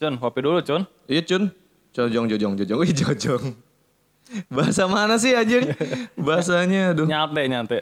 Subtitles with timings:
[0.00, 0.88] Cun, kopi dulu, Cun.
[1.04, 1.52] Iya Cun.
[1.92, 2.78] Jojong, jojong, jojong.
[2.80, 3.52] Wih jojong.
[4.48, 5.76] Bahasa mana sih anjir?
[6.16, 7.04] Bahasanya aduh.
[7.04, 7.78] Nyate, nyate.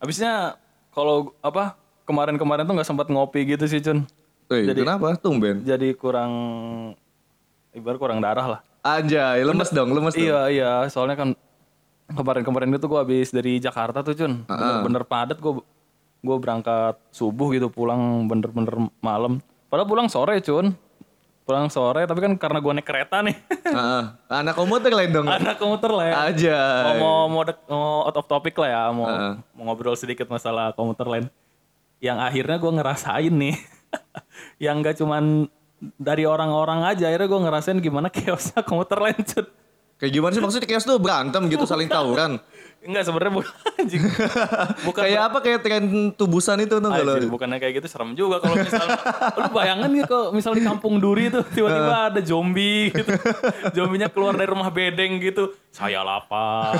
[0.00, 0.56] Habisnya
[0.96, 1.76] kalau apa
[2.08, 4.08] kemarin-kemarin tuh nggak sempat ngopi gitu sih, Cun.
[4.48, 5.12] Eh, kenapa?
[5.20, 5.60] Tumben.
[5.60, 6.32] Jadi kurang
[7.76, 8.60] ibarat kurang darah lah.
[8.80, 10.24] Anjay, lemes dong, lemes dong.
[10.24, 10.72] Iya, iya.
[10.88, 11.36] Soalnya kan
[12.16, 14.48] kemarin-kemarin itu gue habis dari Jakarta tuh, Cun.
[14.48, 15.60] Bener-bener padat gue
[16.24, 19.44] gue berangkat subuh gitu pulang bener-bener malam.
[19.68, 20.72] Padahal pulang sore, Cun.
[21.48, 23.32] Pulang sore, tapi kan karena gue naik kereta nih.
[23.72, 24.02] Heeh.
[24.28, 25.24] Anak komuter lain dong.
[25.24, 26.14] Anak komuter lah ya.
[26.28, 26.58] Aja.
[27.00, 29.08] mau mau dek- mau out of topic lah ya mau
[29.56, 31.24] mau ngobrol sedikit masalah komuter lain
[32.04, 33.56] yang akhirnya gue ngerasain nih
[34.68, 35.48] yang gak cuman
[35.96, 39.48] dari orang-orang aja akhirnya gue ngerasain gimana chaosnya komuter lain cut
[39.98, 42.38] Kayak gimana sih maksudnya chaos tuh berantem gitu saling tawuran.
[42.88, 43.52] Enggak sebenarnya bukan
[43.84, 44.02] anjing.
[44.88, 45.84] Bukan Kayak apa kayak tren
[46.16, 48.96] tubusan itu tuh kalau bukannya kayak gitu serem juga kalau misalnya
[49.36, 53.12] lu bayangin gitu kalau misal di kampung Duri tuh tiba-tiba ada zombie gitu.
[53.76, 55.52] Zombinya keluar dari rumah bedeng gitu.
[55.68, 56.72] Saya lapar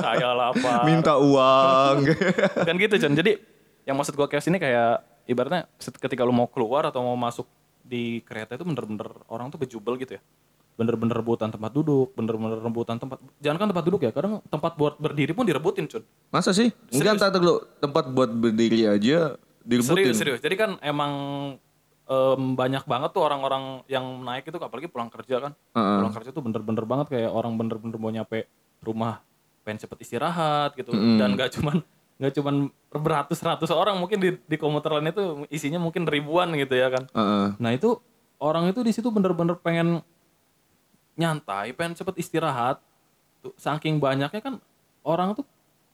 [0.00, 0.88] saya lapar.
[0.88, 2.08] Minta uang.
[2.56, 3.36] bukan gitu Con jadi
[3.84, 7.44] yang maksud gua chaos ini kayak ibaratnya ketika lu mau keluar atau mau masuk
[7.84, 10.22] di kereta itu bener-bener orang tuh bejubel gitu ya
[10.80, 14.96] bener-bener rebutan tempat duduk bener-bener rebutan tempat jangan kan tempat duduk ya kadang tempat buat
[14.96, 16.72] berdiri pun direbutin Con Masa sih?
[16.88, 20.16] Enggak entar dulu tempat buat berdiri aja direbutin.
[20.16, 20.40] serius serius.
[20.40, 21.12] Jadi kan emang
[22.08, 25.52] em, banyak banget tuh orang-orang yang naik itu apalagi pulang kerja kan.
[25.76, 28.48] Pulang kerja tuh bener-bener banget kayak orang bener-bener mau nyampe
[28.80, 29.20] rumah
[29.62, 30.96] pengen cepet istirahat gitu.
[30.96, 31.84] Dan gak cuman
[32.20, 36.92] nggak cuman beratus-ratus orang mungkin di di komuter lain itu isinya mungkin ribuan gitu ya
[36.92, 37.08] kan.
[37.08, 37.46] Heeh.
[37.56, 37.96] nah itu
[38.36, 40.04] orang itu di situ bener-bener pengen
[41.20, 42.80] nyantai pengen cepet istirahat
[43.38, 44.56] tuh saking banyaknya kan
[45.02, 45.44] orang tuh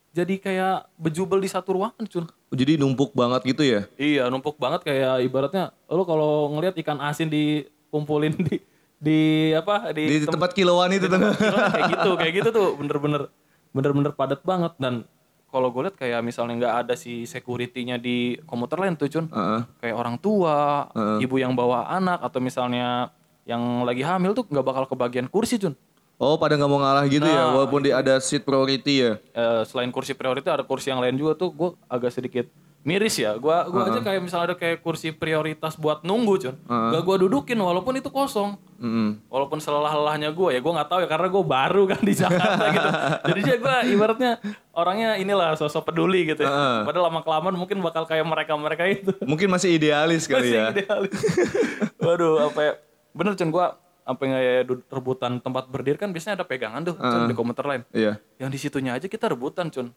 [0.09, 3.81] jadi kayak bejubel di satu ruangan cun Jadi numpuk banget gitu ya?
[3.93, 8.55] Iya, numpuk banget kayak ibaratnya lu kalau ngelihat ikan asin dikumpulin di
[8.97, 9.19] di
[9.51, 11.19] apa Di tem- tempat kiloan itu tuh.
[11.19, 13.27] kayak gitu, kayak gitu tuh bener-bener
[13.69, 15.03] bener-bener padat banget dan
[15.47, 19.61] kalau gue lihat kayak misalnya nggak ada si security-nya di komuter lain tuh cun Heeh.
[19.79, 20.87] kayak orang tua,
[21.19, 23.11] ibu yang bawa anak atau misalnya
[23.47, 25.73] yang lagi hamil tuh nggak bakal kebagian kursi cun.
[26.17, 29.11] Oh, pada nggak mau ngalah gitu ya, walaupun di ada seat priority ya.
[29.31, 32.49] Eh, selain kursi prioritas ada kursi yang lain juga tuh gue agak sedikit
[32.81, 33.37] miris ya.
[33.37, 37.59] Gua gua aja kayak misalnya ada kayak kursi prioritas buat nunggu cun, gak gue dudukin
[37.59, 38.57] walaupun itu kosong.
[38.77, 39.29] Mm-mm.
[39.29, 42.89] Walaupun selelah-lelahnya gue ya gue nggak tahu ya karena gue baru kan di Jakarta gitu.
[43.27, 44.31] Jadi ya gue ibaratnya
[44.71, 46.81] orangnya inilah sosok peduli gitu ya.
[46.81, 49.11] Padahal lama kelamaan mungkin bakal kayak mereka-mereka itu.
[49.21, 50.65] Mungkin masih idealis kali Masih ya.
[50.73, 51.13] idealis.
[52.05, 52.73] Waduh, apa ya?
[53.17, 53.73] Bener Cun, gua
[54.07, 57.81] apa kayak rebutan tempat berdiri kan biasanya ada pegangan tuh Cun, di komuter lain.
[57.91, 58.21] Iya.
[58.37, 59.89] Yang di situnya aja kita rebutan, Cun.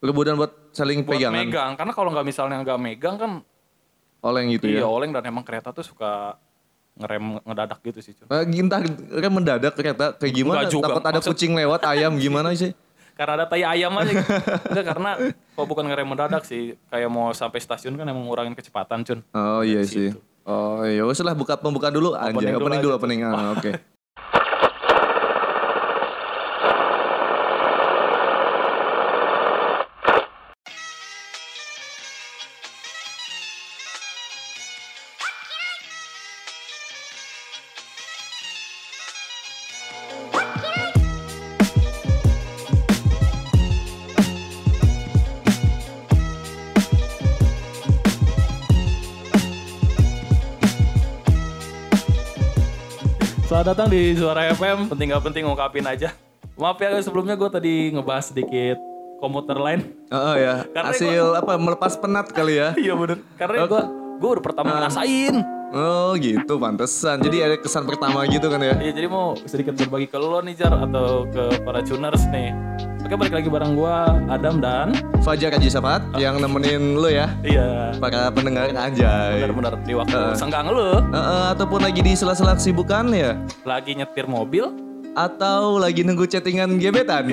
[0.00, 1.44] Rebutan buat saling Buat pegangan.
[1.44, 1.70] megang.
[1.74, 3.32] Karena kalau nggak misalnya nggak megang kan
[4.20, 4.88] Oleng gitu iya ya.
[4.88, 6.36] oleng dan emang kereta tuh suka
[6.92, 8.28] ngerem ngedadak gitu sih, Cun.
[8.28, 8.80] Nah, gintar
[9.16, 10.64] kan mendadak kereta kayak gimana?
[10.64, 10.84] Enggak juga.
[10.86, 12.72] Takut ada Maksud- kucing lewat, ayam gimana sih?
[13.20, 14.32] Karena ada tai ayam aja gitu.
[14.72, 16.72] Enggak karena kok bukan ngerem mendadak sih.
[16.88, 19.20] Kayak mau sampai stasiun kan emang ngurangin kecepatan, Cun.
[19.32, 20.12] Oh iya sih.
[20.44, 22.16] Oh wes lah buka pembukaan dulu.
[22.16, 22.98] Opening dulu Opening dulu, aja.
[22.98, 23.20] opening.
[23.22, 23.70] Ah, Oke.
[53.70, 54.78] Selamat datang di Suara FM.
[54.90, 56.10] Penting gak penting ngungkapin aja.
[56.58, 58.82] Maaf ya sebelumnya gue tadi ngebahas sedikit
[59.22, 59.94] komuter lain.
[60.10, 62.74] Oh ya, Karena hasil apa melepas penat kali ya?
[62.90, 63.22] Iya bener.
[63.38, 63.82] Karena gue
[64.18, 65.38] gue udah pertama ngerasain.
[65.70, 67.22] Oh gitu, pantesan.
[67.22, 68.74] Jadi ada kesan pertama gitu kan ya?
[68.74, 72.50] Iya jadi mau sedikit berbagi ke lo nih Jar atau ke para tuners nih.
[73.10, 73.96] Oke balik lagi bareng gue
[74.30, 74.94] Adam dan
[75.26, 77.90] Fajar Haji Safat yang nemenin lu ya, iya.
[77.98, 79.42] Para pendengar anjay.
[79.42, 83.34] bener-bener di waktu senggang lo Eh, eh, ataupun lagi di sela-sela kesibukan ya?
[83.66, 84.70] lagi nyetir mobil
[85.10, 87.26] Atau lagi nunggu chattingan gebetan?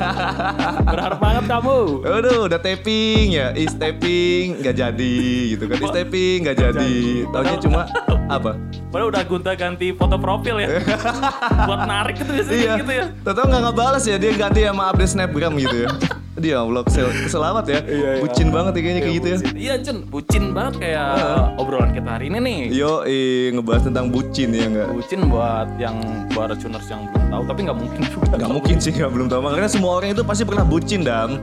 [0.88, 1.76] berharap banget kamu.
[2.00, 5.16] Aduh, udah tapping ya, is tapping nggak jadi
[5.52, 6.94] gitu kan, is tapping nggak jadi.
[7.28, 7.80] Taunya cuma
[8.26, 8.56] apa?
[8.88, 10.80] Padahal udah gonta ganti foto profil ya.
[11.68, 12.74] Buat narik itu biasanya Iya.
[12.80, 13.04] gitu ya.
[13.20, 15.88] Tahu nggak ngebales ya dia ganti sama update snapgram gitu ya.
[16.34, 17.80] Dia Allah kesel, keselamat ya.
[18.18, 19.38] Bucin banget ya kayaknya kayak gitu ya.
[19.54, 21.08] Iya Cun, bucin banget kayak
[21.54, 22.58] obrolan kita hari ini nih.
[22.74, 24.88] Yo, eh, ngebahas tentang bucin ya nggak?
[24.90, 25.96] Bucin buat yang
[26.34, 28.34] para tuners yang belum tahu, tapi nggak mungkin juga.
[28.34, 31.30] Nggak mungkin sih nggak belum tahu karena semua orang itu pasti pernah bucin dam.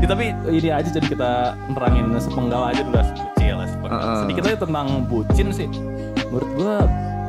[0.00, 4.00] Ya, tapi ini aja jadi kita nerangin sepenggal aja dulu lah, kecil lah sepenggal.
[4.00, 4.20] Heeh.
[4.24, 5.68] Sedikit aja tentang bucin sih.
[6.32, 6.76] Menurut gua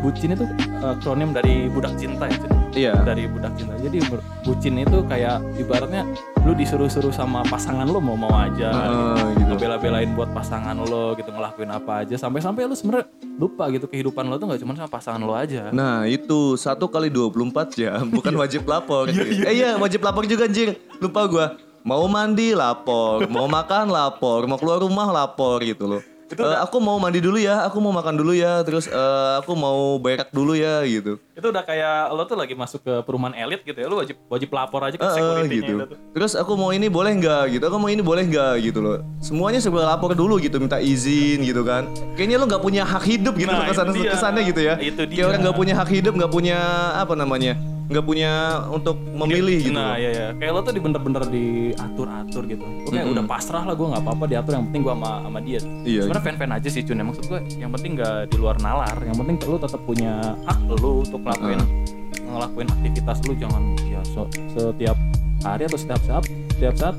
[0.01, 0.45] bucin itu
[0.81, 2.37] akronim dari budak cinta ya?
[2.71, 2.93] Iya.
[3.03, 3.99] dari budak cinta jadi
[4.41, 6.07] bucin itu kayak ibaratnya
[6.41, 9.53] lu disuruh-suruh sama pasangan lo mau mau aja Heeh, gitu.
[9.53, 13.05] ngebela-belain buat pasangan lo gitu ngelakuin apa aja sampai-sampai lu sebenarnya
[13.37, 17.11] lupa gitu kehidupan lo tuh nggak cuma sama pasangan lo aja Nah itu satu kali
[17.11, 19.05] 24 jam bukan wajib lapor.
[19.11, 20.79] eh iya wajib lapor juga anjir.
[20.97, 21.45] Lupa gua.
[21.81, 26.01] Mau mandi lapor, mau makan lapor, mau keluar rumah lapor gitu loh.
[26.33, 28.95] Eh, aku mau mandi dulu ya, aku mau makan dulu ya, terus eh,
[29.35, 31.19] aku mau berak dulu ya gitu.
[31.31, 34.49] itu udah kayak lo tuh lagi masuk ke perumahan elit gitu ya lu wajib wajib
[34.51, 35.73] lapor aja ke Eh, security gitu.
[35.73, 38.79] itu tuh Terus aku mau ini boleh nggak gitu, aku mau ini boleh nggak gitu
[38.79, 39.01] loh.
[39.17, 41.89] Semuanya serba lapor dulu gitu, minta izin gitu kan.
[42.13, 44.73] Kayaknya lo nggak punya hak hidup gitu Nah, kesan itu kesannya gitu ya.
[44.77, 45.23] Itu Kayak dia.
[45.25, 46.57] orang nggak punya hak hidup, nggak punya
[46.95, 47.53] apa namanya,
[47.91, 48.31] nggak punya
[48.71, 49.75] untuk memilih gitu.
[49.75, 52.63] nah iya ya kayak lo tuh di bener-bener diatur-atur gitu.
[52.63, 55.59] Lo kayak udah pasrah lah gue nggak apa-apa diatur yang penting gue sama sama dia.
[55.83, 56.01] Iya.
[56.07, 56.95] sebenarnya fan-fan aja sih cun.
[56.95, 58.95] Ya maksud gue yang penting nggak di luar nalar.
[59.03, 60.13] Yang penting lo tetap punya
[60.47, 61.59] hak lo untuk ngelakuin
[62.31, 63.33] ngelakuin aktivitas lu.
[63.35, 64.95] Jangan ya so- setiap
[65.43, 66.23] hari atau setiap saat
[66.55, 66.95] setiap saat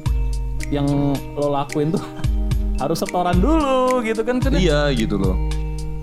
[0.68, 0.84] yang
[1.32, 2.04] lo lakuin tuh
[2.84, 4.60] harus setoran dulu gitu kan Cun, ya?
[4.60, 5.36] Iya gitu loh.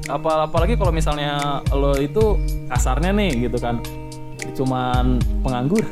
[0.09, 2.33] apa apalagi kalau misalnya lo itu
[2.65, 3.77] kasarnya nih gitu kan
[4.59, 5.05] cuman
[5.39, 5.87] pengangguran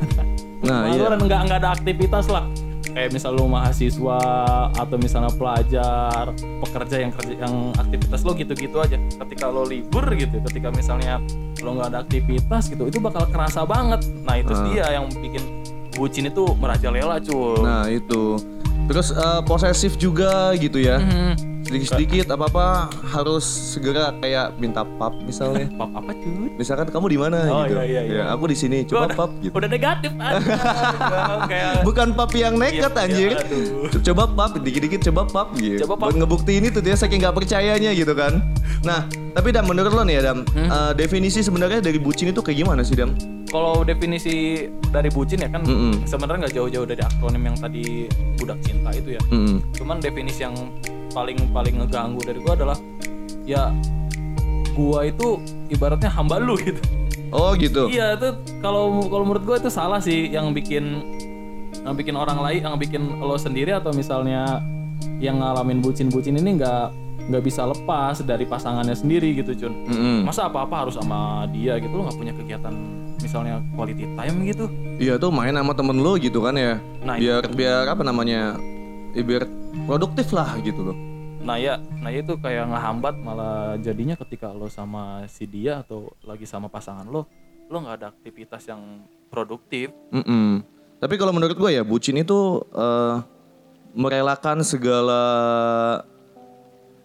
[0.58, 1.00] Nah, iya.
[1.00, 2.44] pengangguran nggak nggak ada aktivitas lah
[2.88, 4.20] kayak misal lo mahasiswa
[4.74, 10.42] atau misalnya pelajar pekerja yang kerja yang aktivitas lo gitu-gitu aja ketika lo libur gitu
[10.44, 11.22] ketika misalnya
[11.60, 14.66] lo nggak ada aktivitas gitu itu bakal kerasa banget nah itu Ah.
[14.66, 15.44] dia yang bikin
[15.94, 18.38] bucin itu merajalela cuy Nah itu.
[18.88, 20.98] Terus eh, posesif juga gitu ya.
[20.98, 21.57] Mhm.
[21.68, 22.66] Sedikit-sedikit apa-apa
[23.06, 25.68] harus segera kayak minta pap misalnya.
[25.80, 27.76] pap apa cuy Misalkan kamu di mana Oh, gitu.
[27.76, 28.18] iya, iya, iya.
[28.18, 28.84] Ya, aku di sini.
[28.84, 29.52] Coba pap gitu.
[29.52, 30.40] udah negatif aja
[31.52, 33.32] kayak Bukan pap yang nekat Iya, anjir.
[33.36, 34.00] iya.
[34.02, 35.84] Coba pap, dikit-dikit coba pap gitu.
[35.84, 36.06] Coba pap.
[36.08, 38.40] Buat ngebuktiin itu dia saking nggak percayanya gitu kan.
[38.82, 40.70] Nah, tapi Dam menurut lo nih ya Dam, Hmm?
[40.70, 43.12] eh, definisi sebenarnya dari bucin itu kayak gimana sih Dam?
[43.48, 46.04] kalau definisi dari bucin ya kan Mm-mm.
[46.04, 49.64] sebenarnya nggak jauh-jauh dari akronim yang tadi budak cinta itu ya Mm-mm.
[49.72, 50.52] cuman definisi yang
[51.18, 52.78] paling paling ngeganggu dari gua adalah
[53.44, 53.74] ya
[54.74, 56.82] gua itu ibaratnya hamba lu gitu
[57.28, 57.92] Oh gitu.
[57.92, 58.32] iya itu
[58.64, 61.02] kalau kalau menurut gua itu salah sih yang bikin
[61.84, 64.64] yang bikin orang lain yang bikin lo sendiri atau misalnya
[65.20, 66.86] yang ngalamin bucin-bucin ini nggak
[67.28, 70.24] nggak bisa lepas dari pasangannya sendiri gitu cun Mm-mm.
[70.24, 72.72] masa apa-apa harus sama dia gitu lo nggak punya kegiatan
[73.20, 74.66] misalnya quality time gitu
[74.98, 76.82] Iya tuh main sama temen lo gitu kan ya.
[77.06, 78.58] Nah, biar biar apa namanya?
[79.14, 79.46] Ya, biar
[79.86, 80.98] produktif lah gitu loh.
[81.48, 86.44] Nah ya nah itu kayak ngehambat malah jadinya ketika lo sama si dia atau lagi
[86.44, 87.24] sama pasangan lo
[87.68, 90.60] lo nggak ada aktivitas yang produktif Mm-mm.
[90.98, 93.16] Tapi kalau menurut gue ya bucin itu eh,
[93.94, 95.22] merelakan segala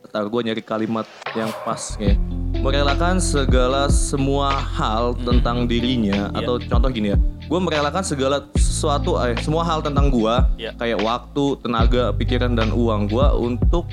[0.02, 2.12] Ntar gue nyari kalimat yang pas ya.
[2.60, 7.18] Merelakan segala semua hal tentang dirinya atau contoh gini ya.
[7.48, 10.76] Gue merelakan segala sesuatu eh semua hal tentang gue Iya.
[10.76, 13.88] kayak waktu, tenaga, pikiran dan uang gue untuk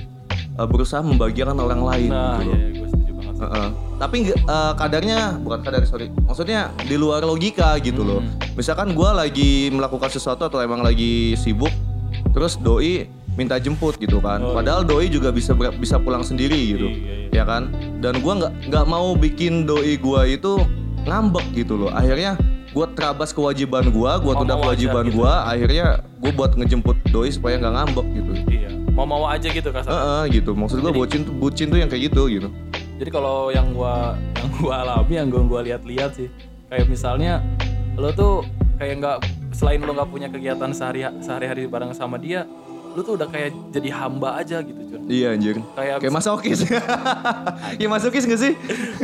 [0.59, 2.59] eh, berusaha membahagiakan orang lain nah gitu ya, loh.
[2.59, 3.43] gue setuju banget sih.
[3.47, 3.67] Heeh.
[3.99, 8.21] Tapi eh, kadarnya bukan kadar sorry, maksudnya di luar logika gitu loh.
[8.59, 11.71] Misalkan gue lagi melakukan sesuatu atau emang lagi sibuk,
[12.35, 13.07] terus doi
[13.39, 14.43] minta jemput gitu kan.
[14.43, 17.71] Padahal doi juga bisa bisa pulang sendiri gitu, Iya, ya kan.
[18.03, 20.59] Dan gue nggak nggak mau bikin doi gue itu
[21.07, 21.91] ngambek gitu loh.
[21.95, 22.35] Akhirnya
[22.69, 25.23] gue terabas kewajiban gue, gue tunda kewajiban gitu.
[25.23, 25.31] gue.
[25.31, 28.31] Akhirnya gue buat ngejemput doi supaya nggak ngambek gitu.
[28.51, 30.51] iya mau mau aja gitu kasar Heeh, gitu.
[30.51, 32.49] Maksud gue bucin tuh bucin tuh yang kayak gitu gitu.
[32.99, 36.27] jadi kalau yang gua yang gua alami yang gua gua lihat-lihat sih
[36.67, 37.39] kayak misalnya
[37.95, 38.43] lo tuh
[38.75, 39.17] kayak nggak
[39.55, 42.43] selain lo nggak punya kegiatan sehari sehari-hari bareng sama dia
[42.89, 45.57] lo tuh udah kayak jadi hamba aja gitu Jun Iya anjir.
[45.73, 46.59] Kayak Kayak masokis.
[47.81, 48.53] Iya masokis gak sih?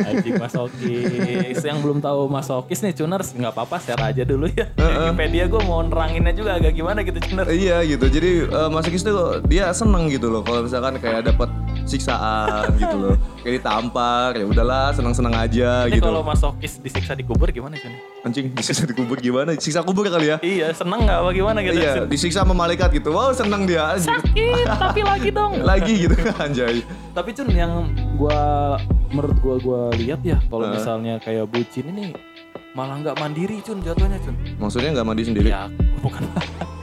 [0.02, 5.50] Anjing masokis yang belum tahu masokis nih Cuners nggak apa-apa share aja dulu ya Wikipedia
[5.50, 8.06] gue mau neranginnya juga agak gimana gitu Cuners iya gitu.
[8.06, 10.46] Jadi eh, masokis tuh dia seneng gitu loh.
[10.46, 11.50] Kalau misalkan kayak dapat
[11.86, 13.14] siksaan gitu loh.
[13.40, 16.04] Kayak ditampar ya udahlah seneng-seneng aja Jadi gitu.
[16.04, 17.94] kalau masokis disiksa di kubur gimana Cun?
[18.20, 19.54] Anjing disiksa di kubur gimana?
[19.54, 20.36] Siksa kubur kali ya?
[20.42, 23.14] Iya seneng nggak apa gimana gitu Iya, disiksa sama malaikat gitu.
[23.14, 23.94] Wow, seneng dia.
[23.94, 24.10] anjing.
[24.12, 26.14] Sakit tapi lagi dong Lagi gitu
[26.44, 26.82] anjay.
[27.14, 27.72] Tapi Cun yang
[28.18, 28.74] gua
[29.08, 32.10] menurut gua gua lihat ya kalau misalnya kayak bucin ini
[32.74, 34.34] malah nggak mandiri Cun jatuhnya Cun.
[34.58, 35.48] Maksudnya nggak mandi sendiri?
[35.48, 35.70] Ya
[36.02, 36.26] bukan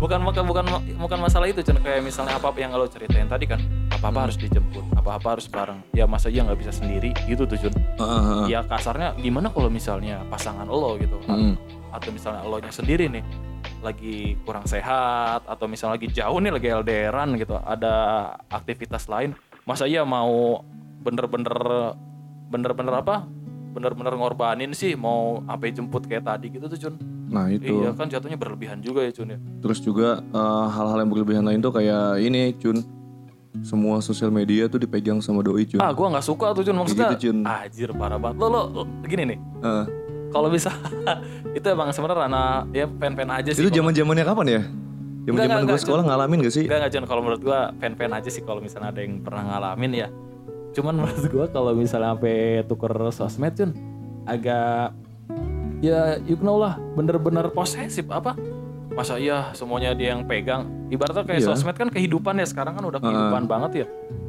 [0.00, 0.64] bukan bukan bukan
[0.96, 3.60] bukan masalah itu Cun kayak misalnya apa yang lo ceritain tadi kan
[3.92, 7.44] apa apa harus dijemput apa apa harus bareng ya masa iya nggak bisa sendiri gitu
[7.44, 7.60] tuh.
[7.60, 7.68] Heeh,
[8.00, 8.44] heeh.
[8.48, 11.54] Ya kasarnya gimana kalau misalnya pasangan lo gitu Mm.
[11.92, 13.22] atau misalnya lo nya sendiri nih
[13.84, 17.92] lagi kurang sehat atau misalnya lagi jauh nih lagi LDRan gitu ada
[18.48, 19.36] aktivitas lain
[19.68, 20.64] masa iya mau
[21.04, 21.52] bener-bener
[22.48, 23.24] bener-bener apa
[23.70, 26.94] bener-bener ngorbanin sih mau apa jemput kayak tadi gitu tuh Cun.
[27.26, 27.70] Nah itu.
[27.70, 29.38] Iya kan jatuhnya berlebihan juga ya Cun ya.
[29.60, 32.82] Terus juga eh, hal-hal yang berlebihan lain tuh kayak ini Cun.
[33.60, 35.78] Semua sosial media tuh dipegang sama doi Cun.
[35.78, 37.10] Ah gua nggak suka tuh Cun maksudnya.
[37.12, 37.38] gitu, Cun.
[37.42, 38.36] Anjir parah banget.
[38.36, 39.38] Lo, lo, lo gini nih.
[39.60, 39.84] Eh,
[40.30, 40.70] Kalau bisa
[41.58, 43.58] itu emang sebenarnya ranah ya fan-fan aja sih.
[43.60, 44.62] itu zaman zamannya kapan ya?
[45.20, 46.64] Zaman zaman gue enggak, sekolah ngalamin gak sih?
[46.64, 49.90] Enggak enggak Jon, kalau menurut gua fan-fan aja sih kalau misalnya ada yang pernah ngalamin
[49.92, 50.08] ya.
[50.70, 53.70] Cuman menurut gua kalau misalnya sampai tuker sosmed Jon
[54.24, 54.94] agak
[55.80, 58.36] ya you know lah bener-bener posesif apa
[58.90, 61.48] masa iya semuanya dia yang pegang ibaratnya kayak Iya.
[61.48, 63.86] sosmed kan kehidupan ya sekarang kan udah kehidupan banget ya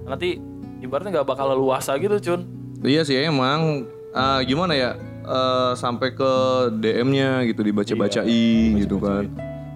[0.07, 0.39] nanti
[0.79, 2.41] ibaratnya nggak bakal luasa gitu Cun
[2.81, 4.91] Iya sih emang Ah, gimana ya?
[5.21, 6.31] Eh, sampai ke
[6.75, 9.23] DM-nya gitu dibaca-bacain gitu kan.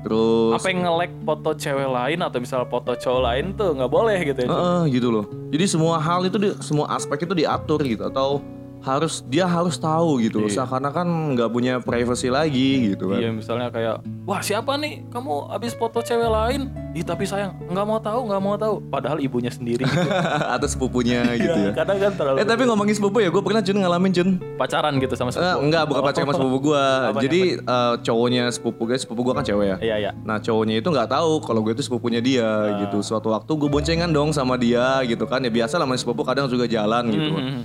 [0.06, 4.18] Terus apa yang nge-like foto cewek lain atau misalnya foto cowok lain tuh nggak boleh
[4.22, 4.50] gitu ya.
[4.54, 5.26] Heeh, gitu loh.
[5.50, 8.38] Jadi semua hal itu di, semua aspek itu diatur gitu atau
[8.86, 10.48] harus dia harus tahu gitu loh.
[10.48, 13.18] Seakan-akan nggak punya privacy lagi gitu kan.
[13.18, 17.84] Iya misalnya kayak wah siapa nih kamu habis foto cewek lain Ih tapi sayang nggak
[17.84, 20.10] mau tahu nggak mau tahu padahal ibunya sendiri gitu.
[20.56, 21.72] Atau sepupunya gitu ya.
[21.76, 24.30] kadang kan terlalu Eh tapi ngomongin sepupu ya, gue pernah Jun ngalamin Jun.
[24.56, 25.60] pacaran gitu sama Eh, sepupu.
[25.60, 26.86] enggak, bukan pacaran sama sepupu gue.
[27.28, 29.78] Jadi eh, cowoknya sepupu gue, sepupu gue kan cewek ya.
[29.84, 30.12] Iya iya.
[30.24, 32.48] Nah cowoknya itu nggak tahu kalau gue itu sepupunya dia
[32.80, 33.04] gitu.
[33.04, 35.44] Suatu waktu gue boncengan dong sama dia gitu kan.
[35.44, 37.34] Ya biasa lah sepupu kadang juga jalan gitu.
[37.36, 37.62] Hmm.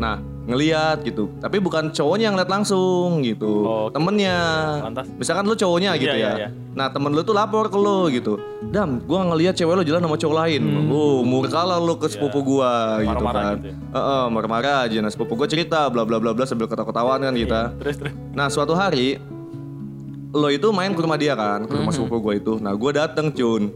[0.00, 0.16] Nah
[0.50, 1.30] ngeliat gitu.
[1.36, 3.62] Tapi bukan cowoknya yang ngeliat langsung gitu.
[3.62, 3.86] Oh.
[3.88, 4.38] Temennya.
[4.82, 5.06] Lantas?
[5.12, 6.30] Misalkan lu cowoknya gitu Iya, ya.
[6.30, 6.48] iya, iya.
[6.70, 8.36] Nah temen lu tuh lapor ke lu gitu.
[8.64, 10.62] Dam, gue ngeliat cewek lu jalan sama cowok lain.
[10.86, 13.06] Oh murka lah lu ke sepupu gua gitu Hmm.
[13.06, 13.14] Iya.
[13.16, 13.56] Marah-marah kan.
[13.56, 13.76] gitu ya.
[13.90, 14.98] Heeh, marah-marah aja.
[14.98, 17.60] Nah sepupu gue cerita bla bla bla bla sambil ketawa-ketawaan kan kita.
[17.78, 18.12] Terus terus.
[18.30, 19.16] Nah suatu hari
[20.30, 21.80] lo itu main ke rumah dia kan, ke Hmm.
[21.80, 22.52] rumah sepupu gue itu.
[22.56, 23.70] Nah gue dateng cun.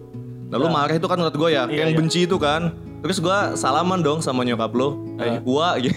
[0.45, 1.97] Nah lu marah itu kan ngeliat gue ya, Iya, yang iya.
[1.97, 2.71] benci itu kan.
[3.05, 5.93] Terus gue salaman dong sama nyokap lo, kayak gua gitu.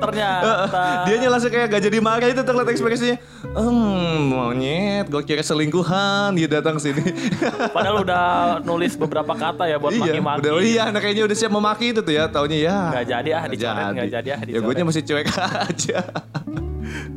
[0.00, 1.04] Ternyata.
[1.04, 3.20] dia langsung kayak gak jadi marah itu terlihat ekspresinya.
[3.52, 7.12] Hmm, monyet, gue kira selingkuhan dia datang sini.
[7.76, 8.24] Padahal udah
[8.64, 10.40] nulis beberapa kata ya buat iya, maki-maki.
[10.48, 12.76] udah iya, nah kayaknya udah siap memaki itu tuh ya, taunya ya.
[12.96, 14.76] Nggak jadi ah, dicoret, nggak jadi ah, Ya dicoret.
[14.80, 16.00] gue masih cuek aja.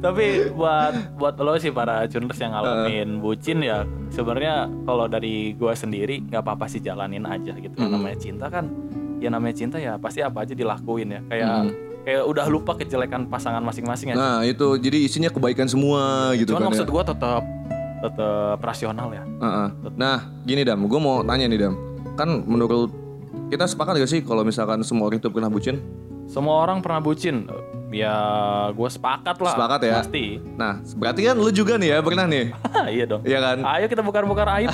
[0.02, 5.74] Tapi buat buat lo sih para juners yang ngalamin bucin ya sebenarnya kalau dari gua
[5.74, 7.76] sendiri nggak apa-apa sih jalanin aja gitu.
[7.78, 8.66] Yang namanya cinta kan
[9.18, 11.22] ya namanya cinta ya pasti apa aja dilakuin ya.
[11.28, 11.50] Kayak
[12.08, 14.16] kayak udah lupa kejelekan pasangan masing-masing ya.
[14.16, 16.72] Nah itu, jadi isinya kebaikan semua gitu Cuman kan ya.
[16.72, 17.44] maksud gua tetap
[17.98, 19.24] tetap rasional ya.
[19.26, 19.68] Heeh.
[19.98, 21.74] Nah, gini Dam, gue mau tanya nih Dam.
[22.14, 22.94] Kan menurut
[23.50, 25.82] kita sepakat gak sih kalau misalkan semua orang itu pernah bucin?
[26.30, 27.50] Semua orang pernah bucin.
[27.88, 28.16] Ya
[28.76, 29.54] gue sepakat lah.
[29.56, 29.94] Sepakat ya?
[30.04, 30.26] Pasti.
[30.60, 32.52] Nah, berarti kan lu juga nih ya pernah nih.
[32.96, 33.22] iya dong.
[33.24, 33.58] Iya kan?
[33.64, 34.72] Ayo kita bukar-bukar aib.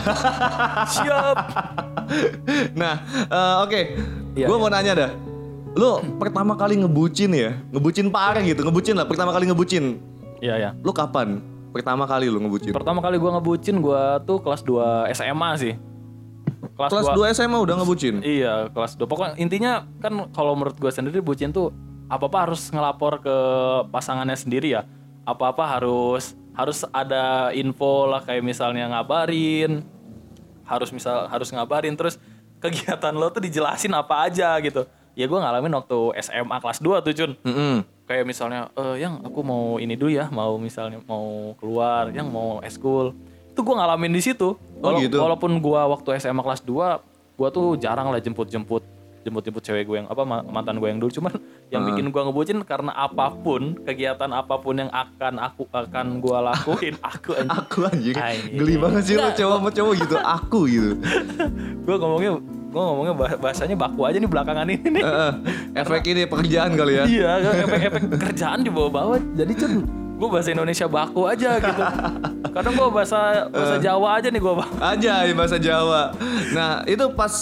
[0.97, 1.37] Siap.
[2.73, 2.95] Nah,
[3.29, 3.81] eh, oke.
[4.33, 5.11] Iya, gue mau nanya dah.
[5.77, 7.53] Lu pertama kali ngebucin ya?
[7.69, 9.05] Ngebucin parah gitu, ngebucin lah.
[9.05, 10.01] Pertama kali ngebucin.
[10.41, 10.69] Iya ya.
[10.81, 11.37] Lu kapan?
[11.69, 12.73] Pertama kali lu ngebucin?
[12.73, 15.73] Pertama kali gue ngebucin gue tuh kelas 2 SMA sih.
[16.73, 17.29] Kelas, Kelas 2.
[17.29, 18.25] 2 SMA udah ngebucin?
[18.25, 19.05] Iya, kelas 2.
[19.05, 21.69] Pokoknya intinya kan kalau menurut gue sendiri bucin tuh
[22.15, 23.35] apa-apa harus ngelapor ke
[23.89, 24.81] pasangannya sendiri ya.
[25.23, 29.81] Apa-apa harus harus ada info lah kayak misalnya ngabarin.
[30.63, 32.15] Harus misal harus ngabarin terus
[32.63, 34.85] kegiatan lo tuh dijelasin apa aja gitu.
[35.13, 37.31] Ya gue ngalamin waktu SMA kelas 2 tuh Cun.
[37.45, 37.85] Mm-mm.
[38.03, 42.59] kayak misalnya eh yang aku mau ini dulu ya mau misalnya mau keluar yang mau
[42.59, 43.15] eskul
[43.47, 45.23] itu gue ngalamin di situ Wala- gitu.
[45.23, 46.99] walaupun gue waktu SMA kelas 2
[47.39, 48.83] gue tuh jarang lah jemput
[49.23, 51.31] jemput jemput jemput cewek gue yang apa ma- mantan gue yang dulu cuman
[51.69, 56.37] yang bikin gue ngebucin karena apa pun kegiatan apa pun yang akan aku akan gue
[56.37, 57.49] lakuin aku anjing.
[57.49, 58.15] Aku anjing.
[58.15, 58.55] Anjing.
[58.55, 59.37] Geli banget sih lu Enggak.
[59.37, 60.15] cowok sama cowok gitu.
[60.19, 60.91] Aku gitu.
[61.85, 65.31] gue ngomongnya gue ngomongnya bah- bahasanya baku aja nih belakangan ini nih Heeh.
[65.81, 67.03] Efek ini pekerjaan kali ya.
[67.05, 67.31] Iya,
[67.63, 69.17] efek-efek kerjaan dibawa-bawa.
[69.33, 69.71] Jadi cun,
[70.13, 71.83] gue bahasa Indonesia baku aja gitu.
[72.49, 74.71] Kadang gue bahasa bahasa Jawa aja nih gue bang.
[74.79, 76.13] aja di bahasa Jawa.
[76.51, 77.33] Nah itu pas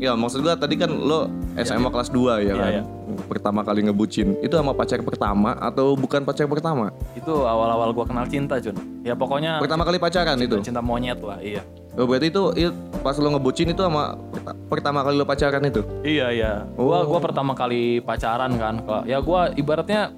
[0.00, 2.70] ya maksud gua tadi kan lo SMA kelas 2 ya Iya, kan.
[2.72, 2.82] iya.
[3.22, 6.88] Pertama kali ngebucin itu sama pacar pertama atau bukan pacar pertama?
[7.12, 8.72] Itu awal-awal gue kenal cinta cun.
[9.02, 10.56] Ya pokoknya Pertama kali pacaran itu.
[10.60, 11.36] cinta monyet lah.
[11.38, 11.60] Iya.
[11.92, 15.82] Oh, berarti itu, itu pas lo ngebucin itu sama perta- pertama kali lo pacaran itu.
[16.00, 16.52] Iya iya.
[16.72, 17.06] Gua Oh.
[17.08, 18.78] gua pertama kali pacaran kan.
[19.04, 20.14] Ya gua ibaratnya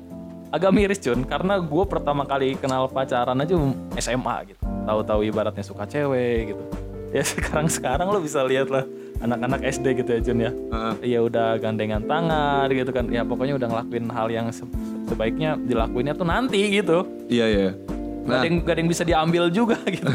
[0.48, 3.56] agak miris cun karena gue pertama kali kenal pacaran aja
[3.96, 4.60] SMA gitu.
[4.84, 6.62] Tahu-tahu ibaratnya suka cewek gitu.
[7.10, 8.84] Ya sekarang sekarang lo bisa lihat lah
[9.22, 10.50] anak-anak SD gitu ya Jun ya.
[10.50, 10.94] Heeh.
[11.08, 14.66] ya udah gandengan tangan gitu kan ya pokoknya udah ngelakuin hal yang se-
[15.06, 17.70] sebaiknya dilakuinnya tuh nanti gitu Iya iya.
[17.72, 17.86] gak,
[18.24, 20.10] Nah, ada yang, gak ada yang bisa diambil juga gitu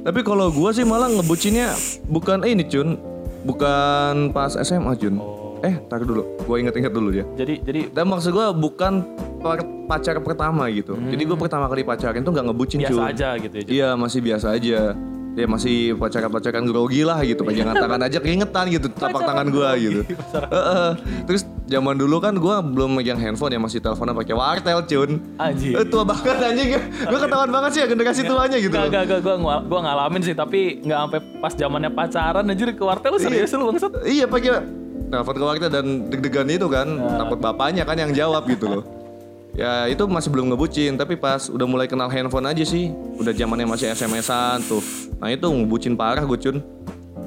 [0.00, 1.74] tapi kalau gua sih malah ngebucinnya
[2.06, 2.96] bukan ini Cun,
[3.44, 5.20] bukan pas SMA Cun.
[5.58, 6.22] Eh, tar dulu.
[6.40, 7.26] Gue inget-inget dulu ya.
[7.34, 9.02] Jadi jadi Dan maksud gue bukan
[9.36, 10.94] per- pacar pertama gitu.
[10.94, 13.04] Jadi gue pertama kali pacaran tuh nggak ngebucin biasa cuy.
[13.04, 13.62] aja gitu ya.
[13.62, 13.72] Jun.
[13.74, 14.80] Iya masih biasa aja.
[15.38, 17.46] Ya masih pacaran-pacaran grogi lah gitu.
[17.46, 18.90] Pegangan tangan aja keringetan gitu.
[18.90, 20.00] Tapak tangan gue gitu.
[20.34, 20.90] Heeh.
[21.30, 25.22] Terus zaman dulu kan gue belum megang handphone ya masih teleponan pakai wartel cun.
[25.38, 25.78] Anjing.
[25.78, 26.68] Eh, tua banget anjing.
[26.82, 28.74] Gue ketahuan banget sih ya generasi tuanya gitu.
[28.74, 32.82] Gak, gak, gak, gue, gue ngalamin sih, tapi nggak sampai pas zamannya pacaran anjir ke
[32.82, 33.92] wartel lu serius lu bangsat.
[34.02, 34.50] Iya pakai
[35.08, 38.82] telepon ke wartel dan deg-degan itu kan takut bapaknya kan yang jawab gitu loh.
[39.54, 42.88] Ya itu masih belum ngebucin tapi pas udah mulai kenal handphone aja sih
[43.18, 44.82] udah zamannya masih SMS-an tuh.
[45.18, 46.58] Nah itu ngebucin parah gue cun.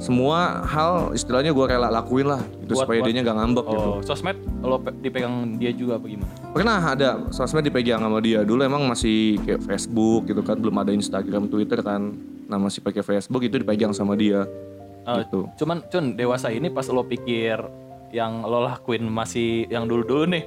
[0.01, 3.85] Semua hal istilahnya gue rela lakuin lah itu Buat- supaya buat- dia gak ngambek gitu.
[3.85, 6.31] Oh, sosmed lo pe- dipegang dia juga apa gimana?
[6.49, 10.89] Pernah ada sosmed dipegang sama dia dulu emang masih kayak Facebook gitu kan belum ada
[10.89, 12.17] Instagram, Twitter kan.
[12.49, 14.47] Nah masih pakai Facebook itu dipegang sama dia.
[15.01, 15.39] Oh, gitu.
[15.57, 17.61] Cuman Cun dewasa ini pas lo pikir
[18.11, 20.43] yang lo lakuin masih yang dulu-dulu nih.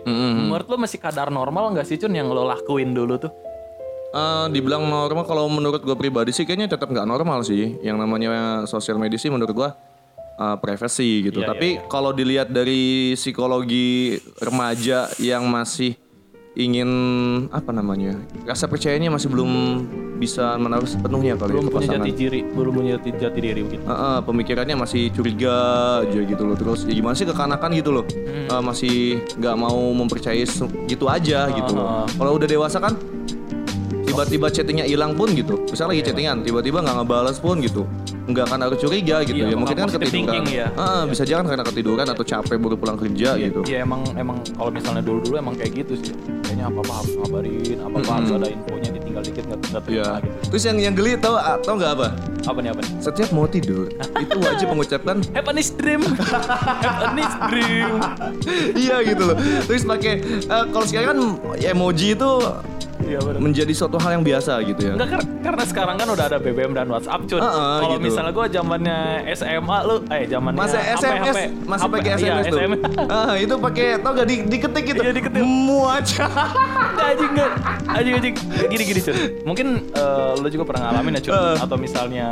[0.48, 3.32] Menurut lo masih kadar normal nggak sih Cun yang lo lakuin dulu tuh?
[4.14, 8.62] Eh, dibilang normal kalau menurut gue pribadi sih kayaknya tetap nggak normal sih yang namanya
[8.62, 9.66] sosial media sih menurut gue
[10.38, 15.98] uh, privacy gitu Iya, tapi kalau dilihat dari psikologi remaja yang masih
[16.54, 16.90] ingin
[17.50, 18.14] apa namanya
[18.46, 19.50] rasa percayanya masih belum
[20.14, 23.82] bisa menaruh sepenuhnya kali Belum itu punya jati diri, belum punya jati, diri gitu.
[23.82, 25.54] Uh, uh, pemikirannya masih curiga
[26.06, 26.54] aja gitu loh.
[26.54, 28.06] Terus ya gimana sih kekanakan gitu loh?
[28.46, 30.46] Uh, masih nggak mau mempercayai
[30.86, 32.06] gitu aja gitu loh.
[32.06, 32.94] kalau udah dewasa kan
[34.06, 35.58] tiba-tiba chattingnya hilang pun gitu.
[35.66, 37.82] Misalnya lagi chattingan tiba-tiba nggak ngebalas pun gitu
[38.24, 40.66] nggak akan harus curiga gitu Iya, ya mungkin kan ketiduran thinking ya.
[40.74, 44.72] Ah, bisa jangan karena ketiduran atau capek baru pulang kerja gitu Iya emang emang kalau
[44.72, 46.14] misalnya dulu-dulu emang kayak gitu sih.
[46.40, 50.08] Kayaknya apa-apa harus ngabarin, apa-apa harus ada infonya ditinggal dikit nggak nggak terima Iya.
[50.18, 50.36] gitu.
[50.48, 52.08] Terus yang yang geli tau tau nggak apa?
[52.44, 52.92] Apa nih apa nih?
[52.98, 53.84] Setiap mau tidur
[54.24, 56.00] itu wajib mengucapkan Have a nice dream.
[56.84, 57.90] Have a nice dream.
[58.74, 59.36] iya gitu loh.
[59.64, 61.18] Terus pakai eh, kalau sekarang kan
[61.62, 62.30] emoji itu
[63.04, 63.40] Iya benar.
[63.40, 64.92] menjadi suatu hal yang biasa gitu ya.
[64.96, 67.38] Enggak kar- karena sekarang kan udah ada BBM dan WhatsApp cun.
[67.38, 68.02] Heeh, Kalau gitu.
[68.02, 68.98] misalnya gue zamannya
[69.32, 72.58] SMA lu, eh zamannya Masih SMS, HP, masih pakai iya, SMS tuh.
[72.58, 72.80] SMS.
[73.06, 75.02] Ah, itu pakai tau gak di, diketik gitu.
[75.02, 75.42] Iya, diketik.
[75.42, 76.26] Muaca.
[77.08, 77.50] anjing enggak.
[77.86, 78.34] Anjing anjing.
[78.66, 79.14] Gini gini cun.
[79.44, 81.32] Mungkin eh, lu juga pernah ngalamin ya cun.
[81.32, 81.56] Eh.
[81.60, 82.26] Atau misalnya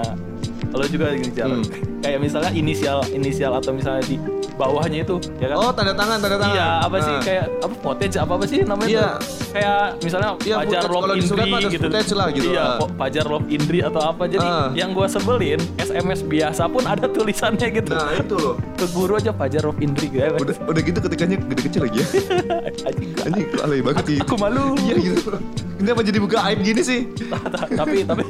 [0.72, 1.60] lu juga jalan.
[1.60, 2.00] Hmm.
[2.02, 4.16] Kayak misalnya inisial inisial atau misalnya di
[4.52, 5.56] bawahnya itu ya kan.
[5.56, 6.54] Oh, tanda tangan, tanda tangan.
[6.54, 7.22] Iya, apa sih Ah.
[7.22, 9.00] kayak apa footage apa apa sih namanya Iya.
[9.00, 9.16] tuh?
[9.52, 12.14] Kayak misalnya Iya, Kalau di surat Indri mah gitu.
[12.14, 12.48] lah gitu.
[12.52, 12.76] Iya, Ah.
[12.76, 14.22] kok Fajar Love Indri atau apa.
[14.26, 14.68] Jadi Ah.
[14.72, 17.92] yang gua sebelin SMS biasa pun ada tulisannya gitu.
[17.94, 18.54] Nah, itu loh.
[18.76, 20.26] Ke guru aja Fajar Love Indri gitu.
[20.26, 22.06] Udah udah gitu ketikanya gede kecil lagi ya.
[23.26, 24.18] Anjing, alay banget sih.
[24.20, 24.74] aku malu.
[24.82, 25.32] Iya gitu.
[25.80, 27.00] Ini apa jadi buka aib gini sih?
[27.78, 28.22] tapi tapi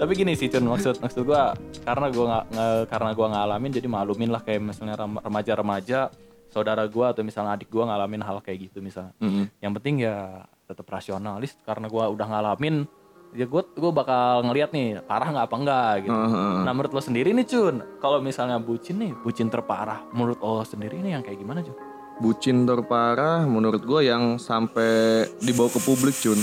[0.00, 1.52] tapi gini sih Cun maksud maksud gua
[1.84, 6.08] karena gua nggak nge- karena gua ngalamin jadi maklumin lah kayak misalnya rem- remaja-remaja
[6.48, 9.12] saudara gua atau misalnya adik gua ngalamin hal kayak gitu misalnya.
[9.60, 10.16] Yang penting ya
[10.64, 12.88] tetap rasionalis karena gua udah ngalamin
[13.30, 16.16] ya gua gua bakal ngeliat nih parah nggak apa enggak gitu.
[16.16, 16.56] Heeh.
[16.64, 20.96] nah menurut lo sendiri nih Cun kalau misalnya bucin nih bucin terparah menurut lo sendiri
[20.98, 21.76] nih yang kayak gimana Cun?
[22.18, 26.36] Bucin terparah menurut gue yang sampai dibawa ke publik cun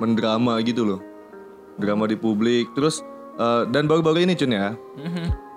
[0.00, 1.00] Mendrama gitu loh
[1.76, 3.00] Drama di publik Terus
[3.34, 4.74] eh, Dan baru-baru ini cun ya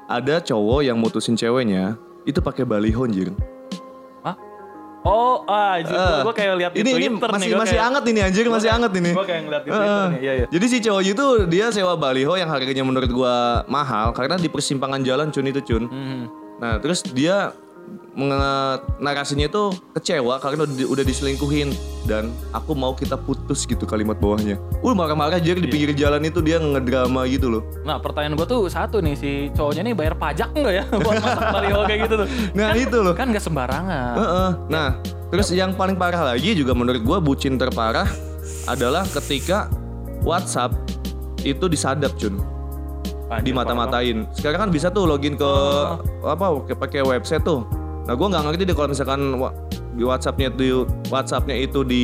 [0.07, 3.31] Ada cowok yang mutusin ceweknya Itu pakai baliho anjir
[4.21, 4.35] Hah?
[5.01, 5.87] Oh, ah, Eh,
[6.19, 7.55] gue kayak lihat ini, ini masih nih.
[7.55, 10.19] masih kayak- anget ini anjir masih anget ini Gue kayak ngeliat di Twitter nih.
[10.19, 10.45] Iya, iya.
[10.49, 13.35] Jadi si cowok itu dia sewa baliho yang harganya menurut gua
[13.67, 15.83] mahal karena di persimpangan jalan cun itu cun.
[15.85, 16.21] Mhm.
[16.57, 17.55] Nah terus dia
[18.17, 21.69] narasinya itu kecewa karena udah, udah diselingkuhin
[22.09, 24.57] dan aku mau kita putus gitu kalimat bawahnya.
[24.81, 27.61] Uh marah-marah jadi di pinggir jalan itu dia ngedrama gitu loh.
[27.85, 31.45] Nah pertanyaan gue tuh satu nih si cowoknya nih bayar pajak nggak ya buat masak
[31.53, 32.27] baliho kayak gitu tuh?
[32.57, 33.13] Nah itu loh.
[33.13, 34.15] Kan nggak sembarangan.
[34.17, 34.49] Heeh.
[34.73, 34.89] Nah
[35.29, 38.09] terus yang paling parah lagi juga menurut gua bucin terparah
[38.65, 39.69] adalah ketika
[40.25, 40.73] WhatsApp
[41.45, 42.41] itu disadap cun.
[43.27, 44.23] Anjir, di mata-matain.
[44.31, 45.51] Sekarang kan bisa tuh login ke
[46.23, 47.67] apa ke- pakai website tuh.
[48.07, 49.19] Nah, gua nggak ngerti deh kalau misalkan
[49.97, 52.03] di WhatsAppnya itu WhatsAppnya itu di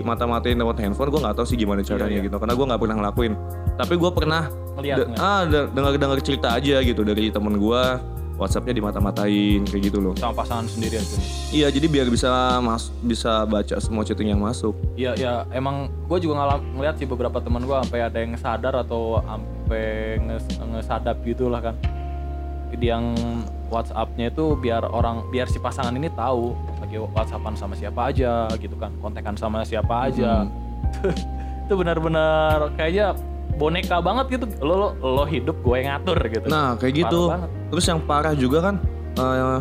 [0.00, 2.36] mata-matain lewat handphone, gua nggak tahu sih gimana caranya gitu.
[2.40, 3.32] Karena gua nggak pernah ngelakuin.
[3.76, 8.00] Tapi gua pernah Ngeliat de- ah de- dengar-dengar cerita aja gitu dari temen gua
[8.40, 10.16] WhatsAppnya di mata-matain kayak gitu loh.
[10.16, 11.16] Sama pasangan sendiri aja.
[11.52, 14.72] Iya, jadi biar bisa mas bisa baca semua chatting yang masuk.
[14.96, 18.74] Iya ya emang gue juga ngalam ngeliat sih beberapa teman gue sampai ada yang sadar
[18.80, 21.76] atau sampai nges ngesadap gitu lah kan.
[22.80, 23.16] Yang
[23.68, 28.76] WhatsAppnya itu biar orang biar si pasangan ini tahu lagi WhatsAppan sama siapa aja gitu
[28.76, 30.44] kan, kontekan sama siapa aja.
[31.68, 33.16] itu benar-benar kayaknya
[33.56, 34.44] boneka banget gitu.
[34.64, 36.46] Lo lo, lo hidup gue yang ngatur gitu.
[36.48, 37.20] Nah, kayak Parah gitu.
[37.30, 37.50] banget.
[37.72, 38.74] Terus yang parah juga kan
[39.16, 39.58] eh,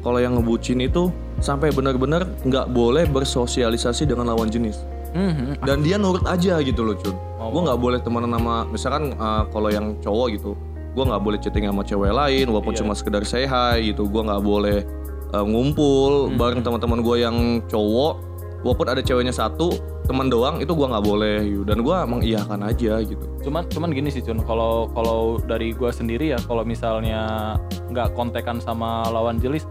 [0.00, 4.84] kalau yang ngebucin itu sampai benar-benar nggak boleh bersosialisasi dengan lawan jenis.
[5.10, 7.16] Hmm, Dan dia nurut aja gitu loh, Cun.
[7.50, 10.54] Gue nggak boleh temenan sama, misalkan uh, kalau yang cowok gitu,
[11.00, 14.04] gue nggak boleh chatting sama cewek lain, walaupun cuma sekedar say hi gitu.
[14.04, 14.84] Gue nggak boleh
[15.32, 17.36] uh, ngumpul bareng teman-teman gue yang
[17.72, 18.20] cowok,
[18.60, 19.72] walaupun ada ceweknya satu,
[20.04, 21.40] teman doang, itu gue nggak boleh.
[21.48, 21.64] gitu.
[21.64, 23.24] Dan gue mengiyakan aja gitu.
[23.40, 27.56] cuman cuman gini sih Cun kalau kalau dari gua sendiri ya kalau misalnya
[27.88, 29.64] nggak kontekan sama lawan jenis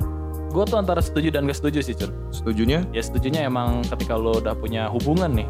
[0.50, 2.82] gua tuh antara setuju dan gak setuju sih Cun Setujunya?
[2.89, 5.46] ya setujunya emang ketika lo udah punya hubungan nih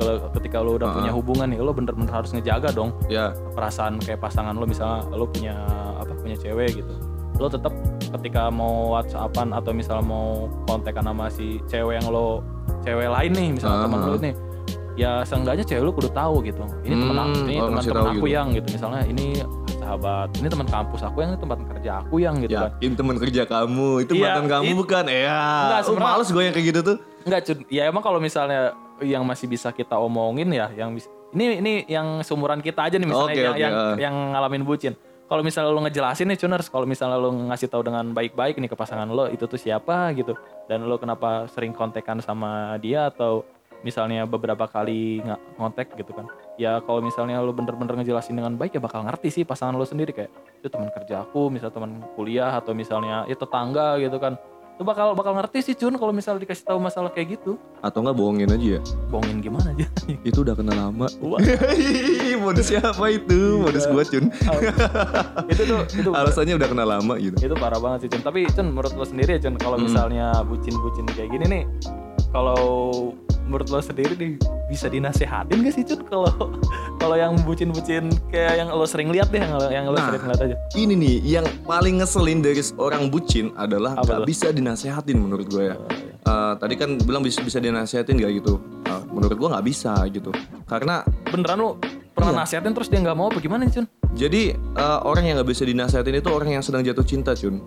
[0.00, 4.18] kalau ketika lo udah punya hubungan nih lo bener-bener harus ngejaga dong Ya, perasaan kayak
[4.18, 5.54] pasangan lo misalnya lo punya
[5.94, 6.92] apa punya cewek gitu
[7.36, 7.72] lo tetap
[8.10, 10.28] ketika mau whatsappan atau misalnya mau
[10.64, 12.40] kontekan sama si cewek yang lo
[12.80, 14.34] cewek lain nih misalnya Ah, teman lo nih
[14.94, 18.04] ya seenggaknya cewek lo kudu tahu gitu ini teman Hmm, aku ini oh, teman teman
[18.10, 18.28] aku gitu.
[18.30, 19.26] yang gitu misalnya ini
[19.80, 23.16] sahabat ini teman kampus aku yang ini tempat kerja aku yang gitu kan yakin teman
[23.16, 25.04] kerja kamu itu Iya, mantan kamu it- bukan?
[25.08, 26.96] Ya, Enggak, oh, males gue yang kayak gitu tuh.
[27.20, 27.40] Enggak.
[27.68, 32.20] Ya emang kalau misalnya yang masih bisa kita omongin ya, yang bis- ini ini yang
[32.26, 33.96] seumuran kita aja nih misalnya Oke, yang, oke, yang ah.
[33.96, 34.94] yang ngalamin bucin.
[35.30, 38.74] Kalau misalnya lo ngejelasin nih Cuners, kalau misalnya lo ngasih tahu dengan baik-baik nih ke
[38.74, 40.34] pasangan lo itu tuh siapa gitu
[40.66, 43.46] dan lo kenapa sering kontekan sama dia atau
[43.86, 46.26] misalnya beberapa kali nggak kontak gitu kan.
[46.58, 50.10] Ya kalau misalnya lo bener-bener ngejelasin dengan baik ya bakal ngerti sih pasangan lo sendiri
[50.10, 54.34] kayak itu teman kerja aku, misalnya teman kuliah atau misalnya ya tetangga gitu kan.
[54.80, 57.60] Itu bakal bakal ngerti sih Cun kalau misalnya dikasih tahu masalah kayak gitu.
[57.84, 58.82] Atau enggak bohongin aja ya?
[59.12, 59.84] Bohongin gimana aja?
[60.32, 61.04] Itu udah kenal lama.
[62.40, 63.60] Modus siapa itu?
[63.60, 64.32] Modus gua Cun.
[65.52, 67.36] itu tuh itu Alasannya udah kenal lama gitu.
[67.36, 68.24] itu parah banget sih Cun.
[68.24, 71.62] Tapi Cun menurut lo sendiri ya Cun kalau misalnya bucin-bucin kayak gini nih
[72.32, 72.56] kalau
[73.44, 74.40] menurut lo sendiri nih
[74.72, 76.32] bisa dinasehatin gak sih Cun kalau
[77.00, 80.12] kalau yang bucin-bucin kayak yang lo sering lihat deh yang, lo- yang lo Nah.
[80.12, 80.56] sering lihat aja.
[80.74, 84.22] Ini nih yang paling ngeselin dari orang bucin adalah Apa tuh?
[84.22, 85.76] Oh, bisa dinasehatin menurut gue ya.
[85.80, 86.12] iya.
[86.20, 88.60] Eh, tadi kan bilang bisa bisa dinasehatin gak gitu?
[88.84, 90.28] Eh, menurut gue nggak bisa gitu.
[90.64, 91.70] Karena Beneran lo
[92.12, 92.40] pernah Iya.
[92.44, 93.88] nasehatin terus dia nggak mau apa gimana Cun?
[94.10, 97.64] jadi eh, orang yang nggak bisa dinasehatin itu orang yang sedang jatuh cinta, Cun.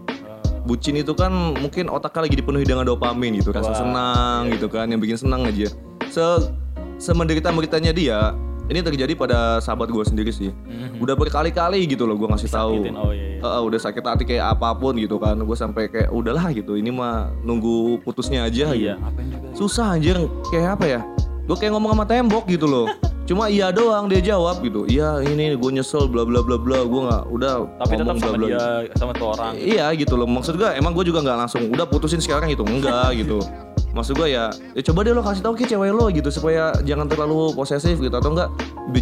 [0.64, 4.68] Bucin itu kan mungkin otaknya lagi dipenuhi dengan dopamin gitu, rasa Wah, senang iya, gitu
[4.70, 5.68] kan, yang bikin senang aja.
[6.08, 6.24] Se
[6.98, 8.32] semenderita meritanya dia,
[8.74, 10.50] ini terjadi pada sahabat gue sendiri sih.
[10.50, 10.98] Mhm.
[10.98, 12.90] Udah berkali-kali gitu loh gue ngasih tahu.
[12.92, 13.40] Oh iya, iya.
[13.40, 16.90] Heeh, udah sakit hati kayak apa pun gitu kan gue sampai kayak udahlah gitu ini
[16.90, 19.12] mah nunggu putusnya aja Iya, gitu.
[19.30, 19.50] juga.
[19.54, 20.16] susah anjir
[20.48, 21.02] kayak apa ya
[21.44, 22.88] gue kayak ngomong sama tembok gitu loh
[23.30, 27.02] cuma iya doang dia jawab gitu iya ini gue nyesel bla bla bla bla gue
[27.04, 28.64] nggak udah Tapi tetap ngomong bla sama bla dia
[28.96, 29.54] sama tuh orang.
[29.56, 33.12] iya gitu loh maksud gue emang gue juga nggak langsung udah putusin sekarang gitu enggak
[33.14, 33.44] gitu
[33.94, 37.06] maksud gue ya ya coba deh lo kasih tahu ke cewek lo gitu supaya jangan
[37.06, 38.50] terlalu posesif gitu atau enggak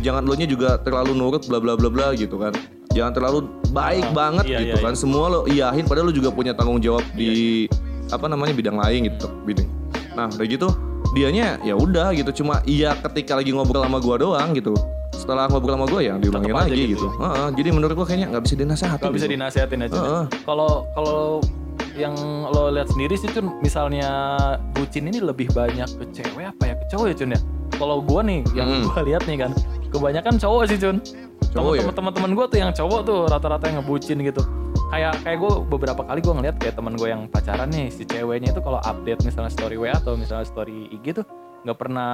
[0.03, 2.51] jangan lo nya juga terlalu nurut bla bla bla bla gitu kan
[2.91, 6.27] jangan terlalu baik Ah, banget iya, gitu iya, kan semua lo iyahin padahal lo juga
[6.27, 7.65] punya tanggung jawab di
[8.11, 9.69] apa namanya bidang lain gitu bidang
[10.11, 10.67] nah udah gitu
[11.15, 14.75] dianya ya udah gitu cuma iya ketika lagi ngobrol sama gua doang gitu
[15.15, 17.07] setelah ngobrol sama gua ya diulangin lagi gitu.
[17.07, 19.35] gitu, Heeh, jadi menurut gua kayaknya nggak bisa dinasehatin Gak bisa gitu.
[19.39, 19.99] dinasehatin aja.
[20.01, 20.23] Heeh.
[20.43, 21.19] Kalau kalau
[21.93, 22.15] yang
[22.47, 24.07] lo lihat sendiri sih Cun, misalnya
[24.71, 27.39] bucin ini lebih banyak ke cewek apa ya ke cowok ya Cun ya?
[27.75, 28.83] Kalau gua nih yang Hmm.
[28.85, 29.51] gua lihat nih kan,
[29.89, 30.97] kebanyakan cowok sih Cun.
[31.51, 31.83] Cowok ya?
[31.91, 34.41] Teman-teman gua tuh yang cowok tuh rata-rata yang ngebucin gitu.
[34.91, 38.51] Kayak kayak gue beberapa kali gue ngeliat kayak teman gue yang pacaran nih si ceweknya
[38.51, 41.23] itu kalau update misalnya story WA atau misalnya story IG tuh
[41.63, 42.11] nggak pernah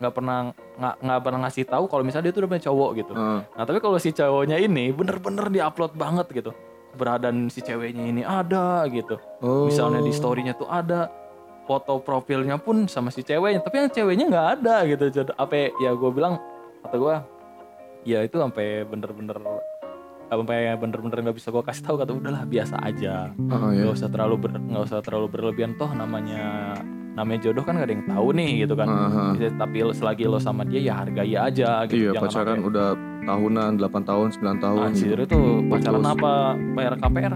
[0.00, 0.48] nggak pernah
[0.80, 3.12] nggak nggak pernah ngasih tahu kalau misalnya dia tuh udah punya cowok gitu.
[3.12, 3.40] Heeh.
[3.52, 6.56] Nah tapi kalau si cowoknya ini bener-bener diupload banget gitu
[6.96, 9.20] keberadaan si ceweknya ini ada gitu.
[9.44, 9.68] Oh.
[9.68, 11.12] Misalnya di storynya tuh ada
[11.68, 15.04] foto profilnya pun sama si ceweknya, tapi yang ceweknya nggak ada gitu.
[15.12, 16.40] Jadi apa ya gue bilang
[16.88, 17.14] kata gue
[18.08, 19.36] ya itu sampai bener-bener
[20.26, 23.86] sampai bener-bener nggak bisa gue kasih tahu kata udahlah biasa aja Oh, ya.
[23.86, 26.74] nggak usah terlalu nggak usah terlalu berlebihan toh namanya
[27.16, 28.86] namanya jodoh kan gak ada yang tahu nih gitu kan.
[29.32, 31.96] Bisa- tapi selagi lo sama dia ya hargai aja gitu.
[31.98, 32.88] Iya Jangan pacaran udah
[33.26, 35.24] tahunan 8 tahun 9 tahun Anjir gitu.
[35.26, 36.12] itu pacaran Putus.
[36.14, 36.32] apa?
[36.76, 37.32] Bayar KPR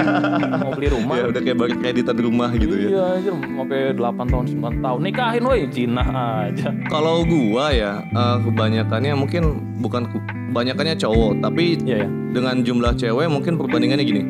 [0.62, 1.14] mau beli rumah?
[1.16, 2.88] Ya udah kayak bagi kreditan rumah gitu ya.
[2.88, 4.98] Iya anjir sampai 8 tahun 9 tahun.
[5.02, 6.08] Nikahin woi jinah
[6.40, 6.68] aja.
[6.86, 9.42] Kalau gua ya eh, kebanyakannya mungkin
[9.76, 14.22] bukan ke- kebanyakannya cowok tapi iya ya dengan jumlah cewek mungkin perbandingannya gini.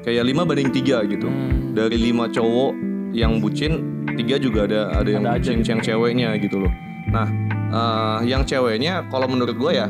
[0.00, 1.28] Kayak 5 banding 3 gitu.
[1.28, 1.54] Hmm.
[1.70, 2.72] dari lima cowok
[3.12, 5.70] yang bucin tiga juga ada ada yang Ada aja bucin gitu.
[5.70, 6.72] yang ceweknya gitu loh.
[7.08, 7.26] Nah
[7.70, 9.86] eh, yang ceweknya kalau menurut gua ya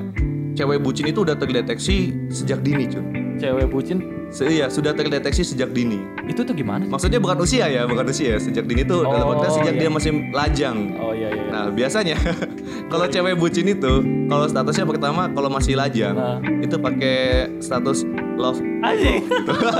[0.52, 3.02] cewek bucin itu udah terdeteksi sejak dini cuy
[3.38, 3.98] cewek bucin?
[4.28, 5.96] Se iya sudah terdeteksi sejak dini.
[6.28, 6.84] Itu tuh gimana?
[6.84, 9.80] Maksudnya bukan usia ya bukan usia sejak dini tuh dalam Oh, artian sejak iya.
[9.80, 10.76] dia masih lajang.
[11.00, 11.48] Oh iya iya.
[11.48, 12.12] Nah biasanya
[12.92, 13.92] kalau cewek bucin itu
[14.28, 16.36] kalau statusnya pertama kalau masih lajang Nah.
[16.60, 17.16] itu pakai
[17.58, 18.04] status
[18.36, 19.20] love Anjing.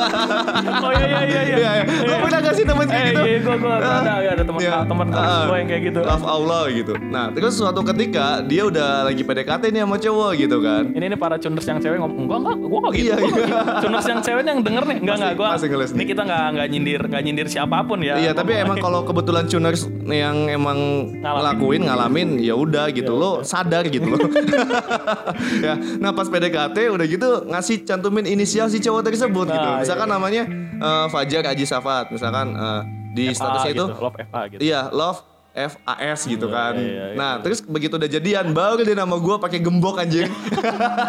[0.85, 1.57] oh iya iya iya iya.
[1.59, 1.85] Iya, iya.
[2.03, 3.21] Lu pernah gak sih temen kayak Eh, gitu?
[3.23, 4.77] iya, gua gua gua ada ada teman Iya.
[4.85, 5.45] teman Ah.
[5.47, 6.01] gua yang kayak gitu.
[6.03, 6.93] Love Allah gitu.
[6.99, 10.83] Nah, terus suatu ketika dia udah lagi PDKT nih sama cowok gitu kan.
[10.91, 13.05] Ini nih para cunders yang cewek ngomong enggak enggak gua enggak gitu.
[13.05, 13.29] Iya, iya.
[13.29, 13.43] gitu.
[13.81, 15.49] Cunders yang cewek yang denger nih enggak enggak gua.
[15.55, 15.97] pasti ngeles nih.
[15.97, 18.15] Ini kita enggak enggak nyindir enggak nyindir siapa pun ya.
[18.17, 20.79] Iya, tapi emang kalau kebetulan tuners yang emang
[21.15, 24.21] ngelakuin, ngalamin, ya udah gitu Ya lo sadar gitu loh.
[25.67, 29.69] ya, nah pas PDKT udah gitu ngasih cantumin inisial si cowok tersebut Nah, gitu.
[29.69, 30.43] iya, Misalkan namanya
[30.79, 34.61] eh, Fajar Aji Safat, misalkan eh, di FA statusnya itu gitu, love FA gitu.
[34.61, 35.21] Iya, love
[35.59, 36.73] FAS gitu Iya, kan.
[36.75, 40.31] iya, iya, nah, terus begitu udah jadian baru dia nama gua pakai gembok anjing.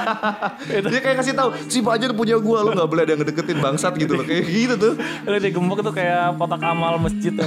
[0.83, 3.93] dia kayak kasih tahu si Fajar punya gua lu nggak boleh ada yang ngedeketin bangsat
[3.95, 4.23] gitu loh.
[4.23, 4.93] Kayak gitu tuh.
[5.23, 7.33] Lu digembok tuh kayak kotak amal masjid.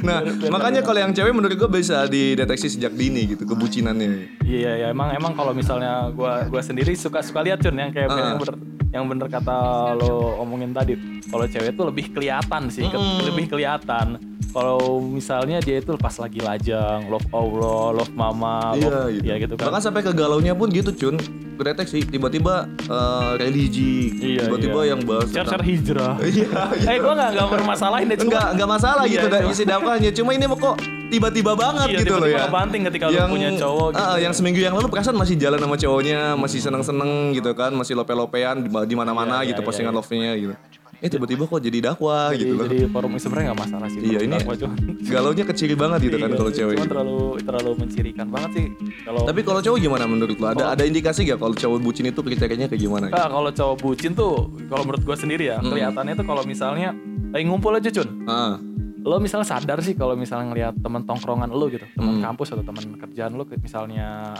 [0.00, 4.40] Nah, makanya kalau yang cewek menurut gua bisa dideteksi sejak dini gitu kebucinannya.
[4.42, 8.08] Iya ya emang emang kalau misalnya gua gua sendiri suka suka lihat Cun yang kayak
[8.08, 8.16] Ah.
[8.26, 8.56] yang bener
[8.90, 9.56] yang bener kata
[9.94, 10.96] lo omongin tadi.
[11.22, 14.18] Kalau cewek tuh lebih kelihatan sih, ke- lebih kelihatan.
[14.50, 14.98] Kalau
[15.40, 19.24] misalnya dia itu pas lagi lajang, love Allah, love mama, love, gitu.
[19.24, 19.72] ya gitu kan.
[19.72, 21.16] Bahkan sampai ke galaunya pun gitu, Cun.
[21.56, 24.92] Kedeteksi tiba-tiba eh, religi, Iya, tiba-tiba iya.
[24.92, 26.20] yang bahas tentang- hijrah.
[26.20, 26.44] Iya,
[26.76, 26.88] iya.
[26.92, 29.64] Eh gua nggak nggak bermasalahin deh cuma Enggak, enggak masalah Iya, gitu dan cuma- isi
[29.64, 30.10] dakwahnya.
[30.12, 30.76] Cuma ini kok
[31.10, 32.46] tiba-tiba banget Iya, gitu loh tiba-tiba ya.
[32.48, 34.04] kebanting ketika lu punya cowok gitu.
[34.04, 37.96] ah, yang seminggu yang lalu perasaan masih jalan sama cowoknya, masih seneng-seneng gitu kan, masih
[37.96, 39.98] lope-lopean di, di mana-mana Iya, gitu iya, postingan iya.
[40.00, 40.54] love-nya gitu.
[41.00, 42.64] Eh tiba-tiba kok jadi dakwah jadi, gitu loh.
[42.68, 44.00] jadi forum sebenarnya nggak masalah sih.
[44.04, 46.74] Iya, ini dakwah, cuma Galaunya kecil banget gitu kan Iya, kalau cewek.
[46.76, 46.92] cuma gitu.
[46.92, 48.66] terlalu terlalu mencirikan banget sih
[49.08, 50.46] kalau Tapi kalau cowok gimana menurut lo?
[50.52, 53.06] Ada ada indikasi gak kalau cowok bucin itu kriterianya kayak gimana?
[53.10, 56.92] Ah, kalau cowok bucin tuh, kalau menurut gue sendiri ya, kelihatannya tuh kalau misalnya
[57.32, 58.60] lagi ngumpul aja cun, Ah,
[59.00, 62.84] lo misalnya sadar sih kalau misalnya ngelihat teman tongkrongan lo gitu, teman kampus atau teman
[63.00, 64.36] kerjaan lo, misalnya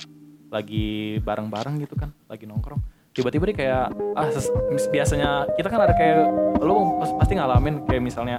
[0.53, 4.27] lagi bareng-bareng gitu kan, lagi nongkrong, tiba-tiba dia kayak ah
[4.89, 6.31] biasanya kita kan ada kayak
[6.63, 8.37] lo pas- pasti ngalamin kayak misalnya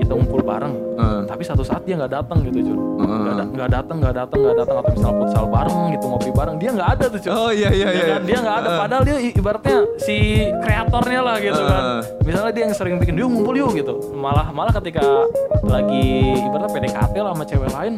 [0.00, 3.04] kita ngumpul bareng, ah, tapi satu saat dia nggak datang gitu ah.
[3.04, 6.70] nggak nggak datang nggak datang nggak datang atau misalnya futsal bareng gitu ngopi bareng, dia
[6.72, 7.32] nggak ada tuh cun.
[7.34, 8.04] Oh iya iya Ya iya.
[8.16, 8.22] kan?
[8.24, 10.16] Dia nggak ada, padahal dia ibaratnya si
[10.56, 11.82] kreatornya lah gitu kan.
[11.82, 12.00] Ah.
[12.24, 13.94] Misalnya dia yang sering bikin, yuk ngumpul yuk gitu.
[14.16, 15.04] Malah malah ketika
[15.60, 16.04] lagi
[16.40, 17.94] ibaratnya PDKT lah sama cewek lain,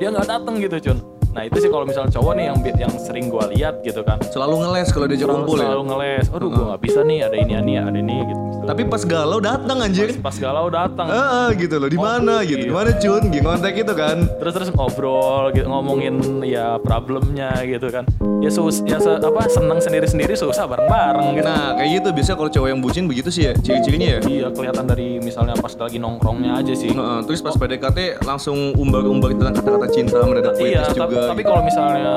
[0.00, 0.98] dia nggak datang gitu cun.
[1.34, 4.22] Nah itu sih kalau misalnya cowok nih yang yang sering gua lihat gitu kan.
[4.24, 5.66] Selalu ngeles kalau diajak kumpul ya.
[5.66, 8.40] selalu ngeles, aduh gua nggak bisa nih, ada ini ini ada ini gitu.
[8.64, 10.08] Tapi pas galau datang anjir.
[10.16, 11.84] pas galau datang, Ah, gitu loh.
[11.84, 12.64] Di mana Oh, gitu?
[12.64, 12.72] Di iya.
[12.72, 13.22] mana Cun?
[13.28, 14.16] Di kontak itu kan.
[14.40, 18.06] terus terus ngobrol gitu ngomongin ya problemnya gitu kan.
[18.40, 21.44] Ya sus, ya se- apa seneng sendiri sendiri susah bareng bareng gitu.
[21.44, 24.20] Nah, kayak gitu biasanya kalau cowok yang bucin begitu sih ya, ciri-cirinya ya.
[24.22, 26.88] Iya kelihatan dari misalnya pas lagi nongkrongnya aja sih.
[26.88, 31.23] Nah, terus pas PDKT langsung umbar-umbar tentang kata-kata cinta mendadak iya, juga.
[31.30, 32.12] Tapi kalau misalnya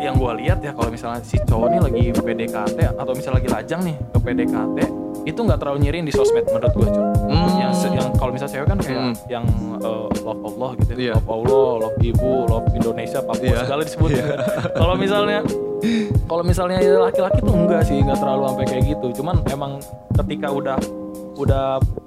[0.00, 3.80] yang gua lihat ya kalau misalnya si cowok nih lagi PDKT atau misalnya lagi lajang
[3.84, 4.78] nih ke PDKT
[5.20, 7.04] itu nggak terlalu nyirin di sosmed menurut gua cuy.
[7.28, 7.48] Hmm.
[7.60, 9.14] Yang yang kalau misalnya cewek kan kayak Hmm.
[9.28, 9.44] yang
[9.84, 10.96] uh, love Allah gitu, ya.
[10.96, 11.12] Iya.
[11.20, 13.60] love Allah, love ibu, love Indonesia, Papua Iya.
[13.68, 14.08] segala disebut.
[14.16, 14.24] Iya.
[14.80, 15.38] kalau misalnya
[16.24, 19.06] kalau misalnya laki-laki tuh enggak sih, nggak terlalu sampai kayak gitu.
[19.20, 19.72] Cuman emang
[20.16, 20.76] ketika udah
[21.36, 21.66] udah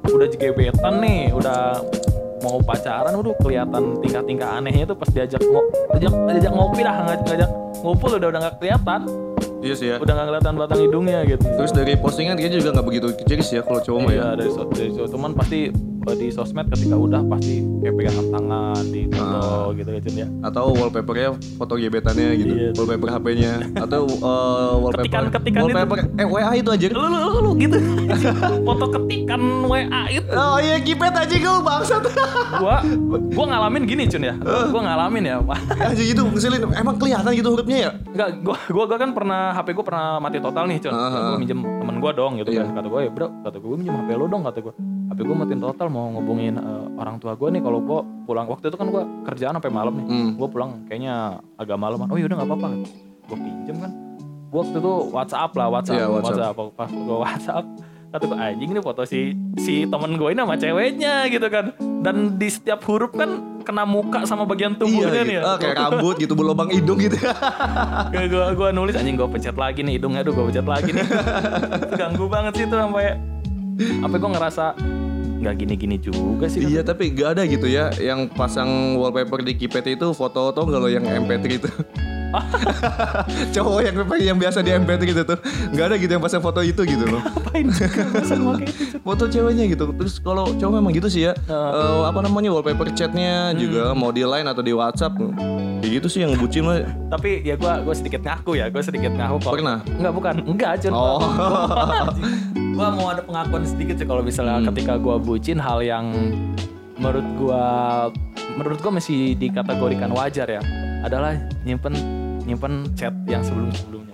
[0.09, 1.81] udah gebetan nih, udah
[2.43, 7.23] mau pacaran udah kelihatan tingkah-tingkah anehnya tuh pas diajak ngo diajak, diajak ngopi dah ngajak,
[7.25, 9.01] ngajak ngumpul udah udah nggak kelihatan
[9.63, 9.95] Iya sih ya.
[9.95, 13.61] udah nggak kelihatan batang hidungnya gitu Terus dari postingan kayaknya juga nggak begitu keciris ya
[13.63, 14.15] kalau cowok mah ya.
[14.19, 15.71] iya dari, dari so- cuman pasti
[16.05, 19.41] di sosmed ketika udah pasti kayak pegangan tangan di foto
[19.73, 22.53] gitu gitu ya Atau wallpapernya foto gebetannya gitu.
[22.53, 22.69] Iya.
[22.73, 25.65] Wallpaper HP-nya atau uh, wallpaper Ketikan-ketikan itu.
[25.65, 26.89] wallpaper eh WA itu anjir.
[26.91, 27.77] lu lu, lu, lu gitu
[28.67, 32.03] foto ketikan WA itu Oh iya kipet aja gue bangsat.
[32.53, 32.83] gua
[33.31, 34.35] gua ngalamin gini cun ya
[34.67, 35.37] gua ngalamin ya
[35.87, 36.67] anjir gitu ngeselin.
[36.73, 37.91] Emang kelihatan gitu hurufnya ya?
[38.05, 40.91] Enggak, gua, gua, gua kan pernah HP gua pernah mati total nih, Con.
[40.91, 42.65] Ah, Gua minjem temen gua dong gitu Iya.
[42.65, 42.75] kan.
[42.75, 44.73] Kata gua, "Ya, Bro, kata gua minjem HP lo dong," kata gua.
[45.13, 48.67] HP gua mati total mau ngubungin eh, orang tua gua nih kalau gua pulang waktu
[48.67, 50.05] itu kan gua kerjaan sampai malam nih.
[50.05, 50.29] Hmm.
[50.33, 51.15] Gua pulang kayaknya
[51.55, 52.01] agak malam.
[52.03, 52.67] Oh, ya udah nggak apa-apa.
[53.23, 53.91] Gua pinjem kan.
[54.47, 56.53] Gua waktu itu WhatsApp lah, WhatsApp, Iya, WhatsApp.
[56.53, 56.75] WhatsApp.
[56.75, 57.65] Pas gua WhatsApp
[58.09, 61.73] kata gua anjing ini foto si si temen gue ini sama ceweknya gitu kan
[62.05, 65.41] dan di setiap huruf kan kena muka sama bagian tubuhnya Iya, nih gitu.
[65.41, 67.17] ya Ah, kayak rambut gitu, berlubang hidung gitu.
[68.29, 71.05] Gua gua nulis anjing gua pencet lagi nih hidungnya aduh gua pencet lagi nih.
[71.97, 73.17] Ganggu banget sih itu sampai
[73.77, 74.65] sampai gua ngerasa
[75.43, 76.63] nggak gini-gini juga sih.
[76.63, 80.87] iya, tapi gak ada gitu ya yang pasang wallpaper di kipet itu foto atau kalau
[80.87, 81.69] yang MP3 itu.
[83.55, 85.37] cowok yang yang biasa di MPT gitu tuh
[85.69, 87.65] nggak ada gitu yang pasang foto itu gitu loh Ngapain
[88.11, 88.97] pasang pakai itu?
[89.05, 93.53] foto ceweknya gitu terus kalau cowok memang gitu sih ya Eh, apa namanya wallpaper chatnya
[93.53, 95.13] juga mau di line atau di WhatsApp
[95.79, 99.11] kayak gitu sih yang ngebucin mah Tapi ya gue gue sedikit ngaku ya, gue sedikit
[99.11, 99.77] ngaku kalau Pernah?
[99.85, 100.91] Enggak bukan, enggak Cun.
[100.91, 101.19] Oh.
[102.73, 104.69] gue mau ada pengakuan sedikit sih kalau misalnya Hmm.
[104.69, 106.09] ketika gue bucin hal yang
[106.95, 107.65] menurut gue
[108.53, 110.61] menurut gue masih dikategorikan wajar ya
[111.01, 111.93] adalah nyimpen
[112.43, 114.11] nyimpen chat yang sebelum sebelumnya.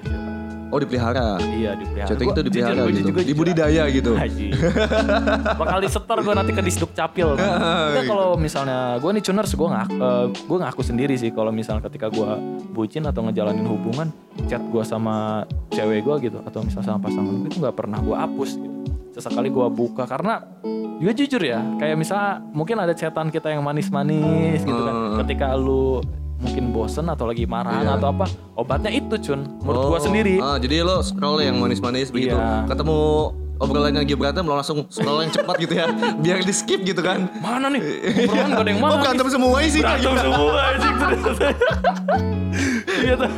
[0.69, 2.05] oh dipelihara Iya dipelihara.
[2.07, 3.27] chatting itu dipelihara jujur, gua gitu juga jujur.
[3.27, 4.47] dibudidaya gitu Haji.
[5.55, 7.33] Bakal disetor gue nanti ke disduk capil.
[7.89, 9.89] Enggak kalau misalnya gue nih tuners gue ngak,
[10.39, 12.29] gue ngaku sendiri sih kalau misalnya ketika gue
[12.69, 14.13] bucin atau ngejalanin hubungan
[14.45, 18.13] chat gue sama cewek gue gitu atau misalnya sama pasangan gue itu nggak pernah gue
[18.15, 18.75] hapus gitu.
[19.11, 20.37] Sesekali gue buka karena
[20.99, 24.93] juga jujur ya kayak misalnya mungkin ada chatan kita yang manis-manis gitu kan.
[24.93, 25.17] Hmm.
[25.25, 26.03] Ketika lu
[26.39, 27.93] mungkin bosen atau lagi marahan Iya.
[27.99, 28.25] atau apa
[28.55, 32.63] obatnya itu cun menurut Oh, sendiri ah, jadi lo scroll yang manis-manis begitu Iya.
[32.65, 32.99] ketemu
[33.59, 35.85] obrolan yang lagi berantem lo langsung scroll yang cepat gitu ya
[36.17, 37.27] biar di skip gitu kan.
[37.43, 37.81] Mana nih?
[38.25, 39.81] Obrolan gak ada yang oh mana berantem semua sih.
[39.83, 40.63] Berantem semua
[42.99, 43.31] iya tuh.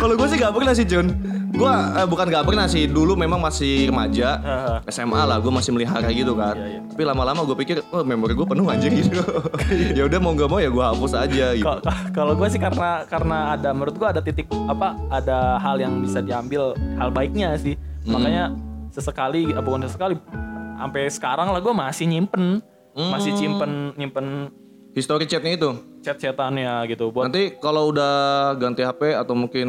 [0.00, 1.06] Kalau gue sih gak pernah sih Jun.
[1.50, 2.88] Gue eh, bukan gak pernah sih.
[2.88, 4.40] Dulu memang masih remaja.
[4.88, 6.56] SMA lah gue masih melihara gitu kan.
[6.56, 6.80] Iya, iya.
[6.90, 8.92] Tapi lama-lama gue pikir Oh memori gue penuh anjing.
[8.92, 9.20] Gitu
[9.98, 11.66] Ya udah mau gak mau ya gue hapus aja gitu.
[11.66, 15.76] Ka- ka- kalau gue sih karena karena ada menurut gue ada titik apa ada hal
[15.80, 17.76] yang bisa diambil hal baiknya sih.
[18.00, 18.16] Hmm.
[18.16, 18.44] makanya
[18.90, 20.18] sesekali eh, bukan sesekali
[20.76, 23.40] sampai sekarang lah gue masih nyimpen masih Hmm.
[23.40, 24.26] nyimpen nyimpen
[24.90, 25.70] History chatnya itu
[26.02, 28.10] chat-chatannya gitu buat Nanti kalau udah
[28.58, 29.68] ganti HP Atau mungkin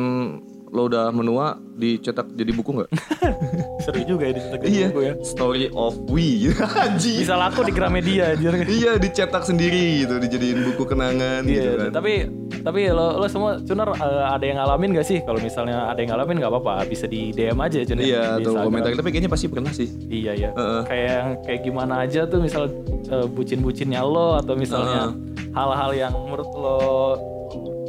[0.68, 2.90] lo udah menua Dicetak jadi buku gak?
[3.82, 5.13] seru juga ya di situ iya ya.
[5.22, 6.54] Story of We
[7.02, 8.54] bisa laku di Gramedia anjir.
[8.63, 11.89] Iya dicetak sendiri gitu Dijadiin buku kenangan gitu Iya, kan.
[11.91, 12.13] tapi
[12.62, 15.17] tapi lo lo semua cuner eh, ada yang ngalamin gak sih?
[15.26, 18.04] Kalau misalnya ada yang ngalamin nggak apa-apa, bisa di DM aja cuner.
[18.06, 19.89] Iya atau komentar Tapi kayaknya pasti pernah sih.
[20.08, 20.50] Iya ya.
[20.54, 20.82] Heeh.
[20.86, 22.70] Kayak yang kayak gimana aja tuh misal
[23.10, 25.10] eh, bucin-bucinnya lo atau misalnya
[25.52, 26.80] hal-hal yang menurut lo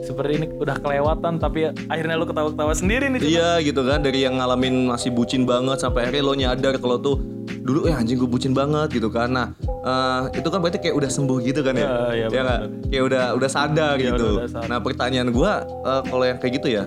[0.02, 3.18] seperti ini udah kelewatan tapi akhirnya lo ketawa-ketawa sendiri nih.
[3.18, 3.28] Cun.
[3.30, 7.16] Iya gitu kan dari yang ngalamin masih bucin banget sampai akhirnya lo nyadar kalau tuh
[7.62, 9.30] dulu eh anjing gue bucin banget gitu kan.
[9.30, 11.86] Nah eh, itu kan berarti kayak udah sembuh gitu kan ya?
[11.86, 12.60] Iya, iya, ya nggak?
[12.88, 14.24] Kayak udah udah sadar Iya, gitu.
[14.26, 14.68] udah- udah sadar.
[14.68, 15.52] Nah pertanyaan gue
[15.86, 16.84] eh, kalau yang kayak gitu ya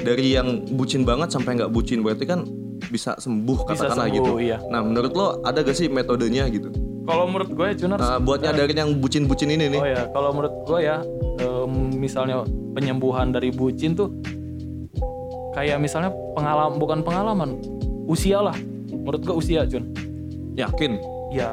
[0.00, 2.42] dari yang bucin banget sampai nggak bucin berarti kan
[2.82, 4.32] bisa sembuh Bisa katakanlah sembuh, gitu.
[4.40, 4.58] iya.
[4.66, 6.72] Nah menurut lo ada gak sih metodenya gitu?
[7.00, 9.80] Kalau menurut gue cuner Nah, buat nyadarin yang bucin-bucin ini nih.
[9.80, 10.96] Oh ya, kalau menurut gue ya,
[11.36, 11.49] em,
[12.00, 14.08] misalnya penyembuhan dari bucin tuh
[15.52, 17.50] kayak misalnya pengalaman bukan pengalaman,
[18.08, 18.56] usia lah.
[18.88, 19.92] Menurut gue usia, Jun.
[20.54, 20.92] Yakin?
[21.30, 21.50] Ya,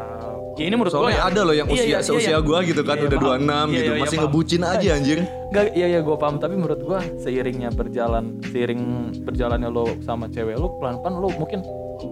[0.56, 1.30] ya ini menurut gue Soalnya ya.
[1.30, 2.40] ada loh yang Iya, usia iya, seusia iya.
[2.42, 3.42] gue gitu kan Iya, udah paham.
[3.42, 4.26] 26 Iya, gitu iya, iya, masih paham.
[4.26, 5.18] ngebucin aja anjir.
[5.48, 6.36] Gak, iya iya gue paham.
[6.38, 8.82] Tapi menurut gue seiringnya berjalan, seiring
[9.22, 11.62] berjalannya lo sama cewek lo pelan-pelan lo mungkin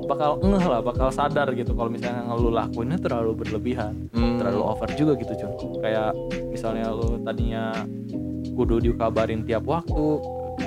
[0.05, 4.37] bakal ngeh lah, bakal sadar gitu kalau misalnya yang lo lakuinnya terlalu berlebihan, Hmm.
[4.37, 5.51] terlalu over juga gitu Jun.
[5.79, 6.13] Kayak
[6.47, 7.73] misalnya lo tadinya
[8.47, 10.21] kudu dikabarin tiap waktu,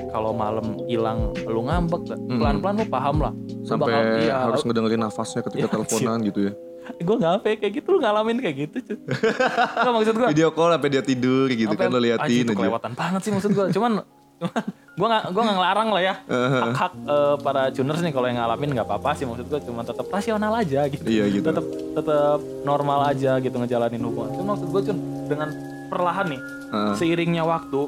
[0.09, 3.33] kalau malam hilang lo ngambek, pelan-pelan lo paham lah.
[3.33, 3.65] Hmm.
[3.65, 6.53] sampai bakal- iya, harus ngedengerin nafasnya ketika Iya, teleponan gitu ya.
[6.89, 8.97] gue nggak kayak gitu lo ngalamin kayak gitu cuy
[9.77, 12.57] nggak maksud gue Video call sampai dia tidur gitu kan lo liatin itu aja.
[12.57, 14.01] kelewatan banget sih maksud gue cuman
[14.39, 14.63] cuman
[14.99, 16.15] gue nggak gue nggak ngelarang lah ya.
[16.27, 19.87] Hak hak eh, para tuners nih kalau yang ngalamin nggak apa-apa sih maksud gue cuma
[19.87, 21.07] tetap rasional aja gitu.
[21.07, 21.45] Iya, gitu.
[21.47, 24.31] tetap tetap normal aja gitu ngejalanin hubungan.
[24.35, 24.99] Cuma maksud gue cun
[25.31, 25.49] dengan
[25.89, 26.95] perlahan nih Heeh.
[26.99, 27.81] seiringnya waktu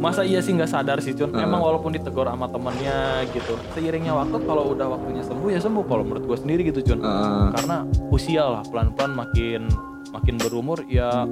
[0.00, 1.36] masa iya sih nggak sadar sih cun?
[1.36, 5.84] Emang walaupun ditegur sama temennya gitu seiringnya waktu kalau udah waktunya sembuh ya sembuh.
[5.84, 7.04] Kalau menurut gue sendiri gitu cun.
[7.04, 7.46] Heeh.
[7.52, 9.68] karena usia lah pelan-pelan makin
[10.16, 11.28] makin berumur ya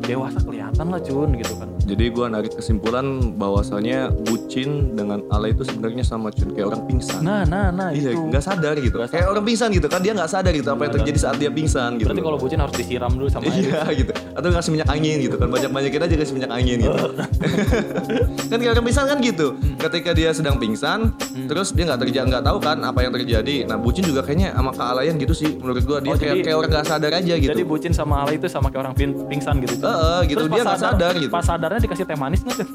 [0.00, 5.64] dewasa kelihatan lah cun gitu kan Jadi gua narik kesimpulan bahwasanya bucin dengan Allah itu
[5.64, 7.20] sebenarnya sama cun kayak orang pingsan.
[7.20, 8.94] nah nah nah Iya, itu nggak sadar gitu.
[8.94, 11.48] Nggak Kayak orang pingsan gitu kan dia nggak sadar gitu apa yang terjadi saat dia
[11.50, 12.06] pingsan gitu.
[12.06, 14.12] berarti kalau bucin harus disiram dulu sama air Iya gitu.
[14.32, 15.48] Atau ngasih minyak angin gitu kan.
[15.48, 16.92] Banyak-banyakin aja kasih minyak angin gitu.
[18.50, 19.46] kan kayak orang pingsan kan gitu.
[19.78, 20.98] Ketika dia sedang pingsan,
[21.46, 23.64] terus dia nggak terjadi nggak tahu kan apa yang terjadi.
[23.64, 26.56] Nah bucin juga kayaknya sama kealayan gitu sih menurut gua dia Oh, kayak jadi- kayak
[26.58, 27.48] orang nggak sadar aja gitu.
[27.48, 29.80] jadi bucin sama Allah itu sama kayak orang ping- pingsan gitu.
[29.80, 30.36] Heeh, gitu.
[30.38, 31.32] Terus Dia pas nggak sadar gitu.
[31.32, 32.68] pas sadarnya dikasih teh manis nggak Cun?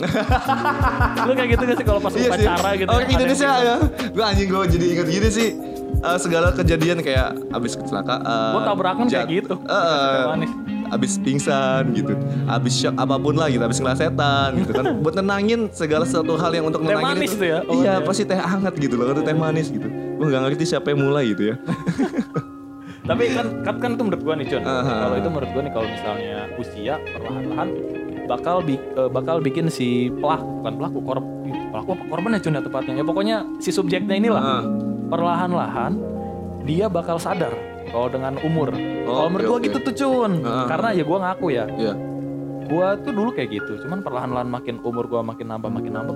[1.29, 2.27] lu kayak gitu gak sih kalau pas Iya sih.
[2.27, 3.75] upacara gitu Orang ada Indonesia ya.
[4.09, 5.49] Gue anjing gue jadi inget gini sih.
[6.03, 8.19] Eh, segala kejadian kayak abis kecelakaan.
[8.51, 9.55] Gua tabrakan kayak gitu.
[10.27, 10.51] Manis.
[10.91, 12.13] abis pingsan gitu.
[12.45, 13.61] Abis shock apa pun lah gitu.
[13.61, 14.83] Abis ngelasetan gitu kan.
[15.05, 17.39] Buat nenangin segala sesuatu hal yang untuk Teh nenangin manis itu.
[17.39, 17.59] tuh ya?
[17.63, 18.03] Oh, iya, iya.
[18.03, 19.05] pasti teh hangat gitu loh.
[19.07, 19.87] Kan teh manis gitu.
[19.87, 21.55] Gue gak ngerti siapa yang mulai gitu ya.
[23.03, 24.93] tapi kan kan, kan itu menurut gua nih Cun Aha.
[25.03, 27.67] kalau itu menurut gua nih kalau misalnya usia perlahan-lahan
[28.23, 31.25] bakal bi- eh, bakal bikin si pelaku bukan pelaku korb
[31.69, 34.63] pelaku apa korban ya Cun ya tepatnya ya pokoknya si subjeknya inilah Ah.
[35.09, 35.93] perlahan-lahan
[36.63, 37.51] dia bakal sadar
[37.85, 39.65] kalau dengan umur kalau oke, menurut gua oke.
[39.67, 40.65] gitu tuh Cun Ah.
[40.65, 41.93] karena ya gua ngaku ya Iya.
[42.65, 46.15] gua tuh dulu kayak gitu cuman perlahan-lahan makin umur gua makin nambah makin nambah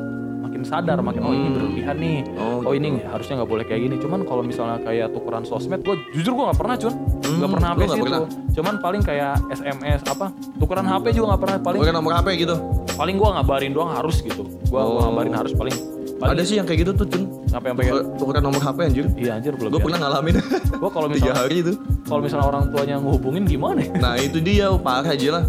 [0.57, 3.95] makin sadar makin oh ini berlebihan nih Oh, oh ini harusnya nggak boleh kayak gini
[3.97, 7.67] cuman kalau misalnya kayak tukeran sosmed gua jujur gua nggak pernah cun nggak Hmm, pernah
[7.69, 8.17] HP sih pernah?
[8.17, 10.25] tuh cuman paling kayak SMS apa
[10.57, 12.55] tukeran HP juga nggak pernah paling Oke nomor HP gitu.
[12.91, 14.97] paling gua ngabarin doang harus gitu gua Oh.
[15.05, 15.75] ngabarin harus paling
[16.17, 17.23] paling Ada sih yang kayak gitu tuh, Cun.
[17.47, 17.77] apa yang
[18.17, 19.05] Tukeran nomor HP anjir.
[19.13, 19.85] iya anjir belum Gue ya.
[19.85, 20.33] pernah ngalamin
[20.73, 21.73] gua kalau tiga misalnya hari itu.
[22.01, 23.91] kalau misalnya orang tuanya ngehubungin gimana ya?
[23.95, 25.45] Nah itu dia parah aja lah.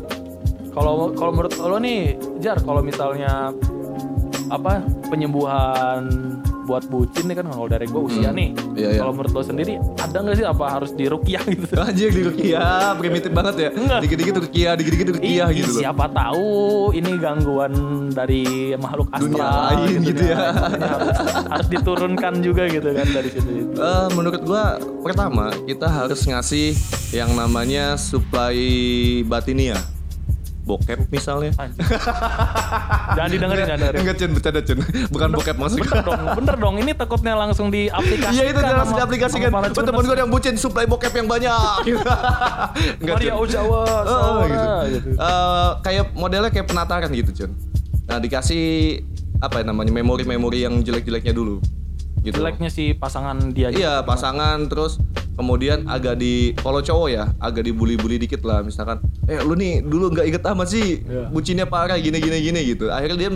[0.68, 3.50] Kalau kalau menurut lo nih, Jar, kalau misalnya
[4.48, 4.80] apa
[5.12, 6.08] penyembuhan
[6.68, 8.52] buat bucin nih kan kalau dari gue usia nih.
[8.76, 9.00] Iya, iya.
[9.00, 11.64] Kalau menurut lo sendiri ada nggak sih apa harus dirukiah gitu?
[11.80, 13.70] Anjir di Rukia, primitif banget ya.
[14.04, 15.80] Dikit-dikit Rukia, dikit-dikit Rukia Ih, gitu loh.
[15.80, 16.48] Siapa tahu
[16.92, 17.72] ini gangguan
[18.12, 20.48] dari makhluk astral Dunia lain gitu dunia ya.
[20.52, 21.18] harus,
[21.56, 23.48] harus diturunkan juga gitu kan dari situ.
[23.72, 26.76] Eh, menurut gua pertama kita harus ngasih
[27.16, 28.60] yang namanya supply
[29.24, 29.97] batinia.
[30.68, 31.56] Bokep misalnya.
[33.16, 34.00] Jangan didengerin, jangan dengerin.
[34.04, 34.78] Enggak Cun, bercanda Cun.
[35.08, 36.74] Bukan bokep maksud Bener dong, bener dong.
[36.76, 38.36] Ini takutnya langsung diaplikasikan.
[38.36, 39.48] Iya itu langsung diaplikasikan.
[39.48, 41.56] para Oh, temen gue yang bucin supply bokep yang banyak.
[43.00, 43.42] Enggak Maria Cun.
[43.42, 44.46] Ojawa, Oh, Saura,
[44.84, 44.96] gitu.
[45.00, 45.08] gitu.
[45.16, 47.50] Eh, kayak modelnya kayak penataran gitu Cun.
[48.04, 48.64] Nah dikasih
[49.38, 51.64] apa ya namanya memori-memori yang jelek-jeleknya dulu.
[52.20, 52.34] Gitu.
[52.34, 53.80] Jeleknya si pasangan dia gitu.
[53.80, 54.98] Iya pasangan terus
[55.38, 60.10] kemudian agak di kalau cowok ya agak dibully-bully dikit lah misalkan eh lu nih dulu
[60.10, 61.30] nggak inget amat sih Iya.
[61.30, 63.30] bucinnya parah gini gini gini gitu akhirnya dia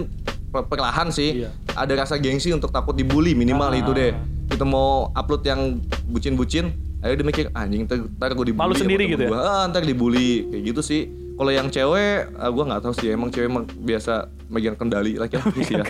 [0.51, 1.55] per- perlahan sih Iya.
[1.73, 3.79] ada rasa gengsi untuk takut dibully minimal Ah.
[3.79, 4.11] itu deh
[4.45, 8.83] kita mau upload yang bucin-bucin akhirnya dia mikir anjing ntar, ntar gue dibully Malu sama
[8.83, 9.31] sendiri gitu ya?
[9.33, 11.01] Ah, ntar dibully kayak gitu sih
[11.43, 15.67] kalau yang cewek ah, gua nggak tahu sih emang cewek emang biasa megang kendali laki-laki
[15.67, 15.83] sih ya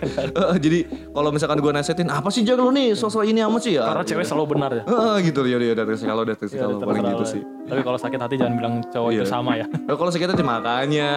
[0.64, 3.84] jadi kalau misalkan gua nasehatin apa sih jago lu nih sosok ini amat sih ya
[3.84, 4.82] Karena cewek selalu benar ya.
[4.88, 7.42] Ah, gitu ya udah terserah lo udah terserah lo Iya, paling terserah gitu sih.
[7.62, 9.28] Tapi kalau sakit hati jangan bilang cowok itu Iya.
[9.28, 9.66] sama ya.
[9.92, 11.08] Kalau sekitar sih makanya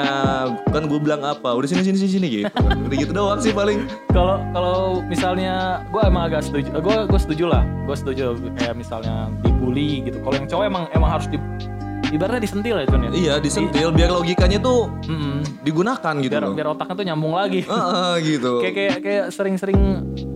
[0.67, 2.45] kan gue bilang apa udah sini sini sini sini gitu.
[2.59, 3.87] Udah gitu doang sih paling.
[4.11, 9.31] Kalau kalau misalnya gue emang agak setuju, gue gue setuju lah, gue setuju kayak misalnya
[9.47, 10.19] dibully gitu.
[10.19, 11.37] Kalau yang cowok emang emang harus di
[12.15, 13.09] ibaratnya disentil ya Cun ya.
[13.11, 15.43] Iya disentil biar logikanya tuh Mm-mm.
[15.61, 16.53] digunakan gitu Biar loh.
[16.53, 17.61] biar otaknya tuh nyambung lagi.
[17.61, 18.51] Heeh, gitu.
[18.63, 19.79] kayak kayak kayak sering-sering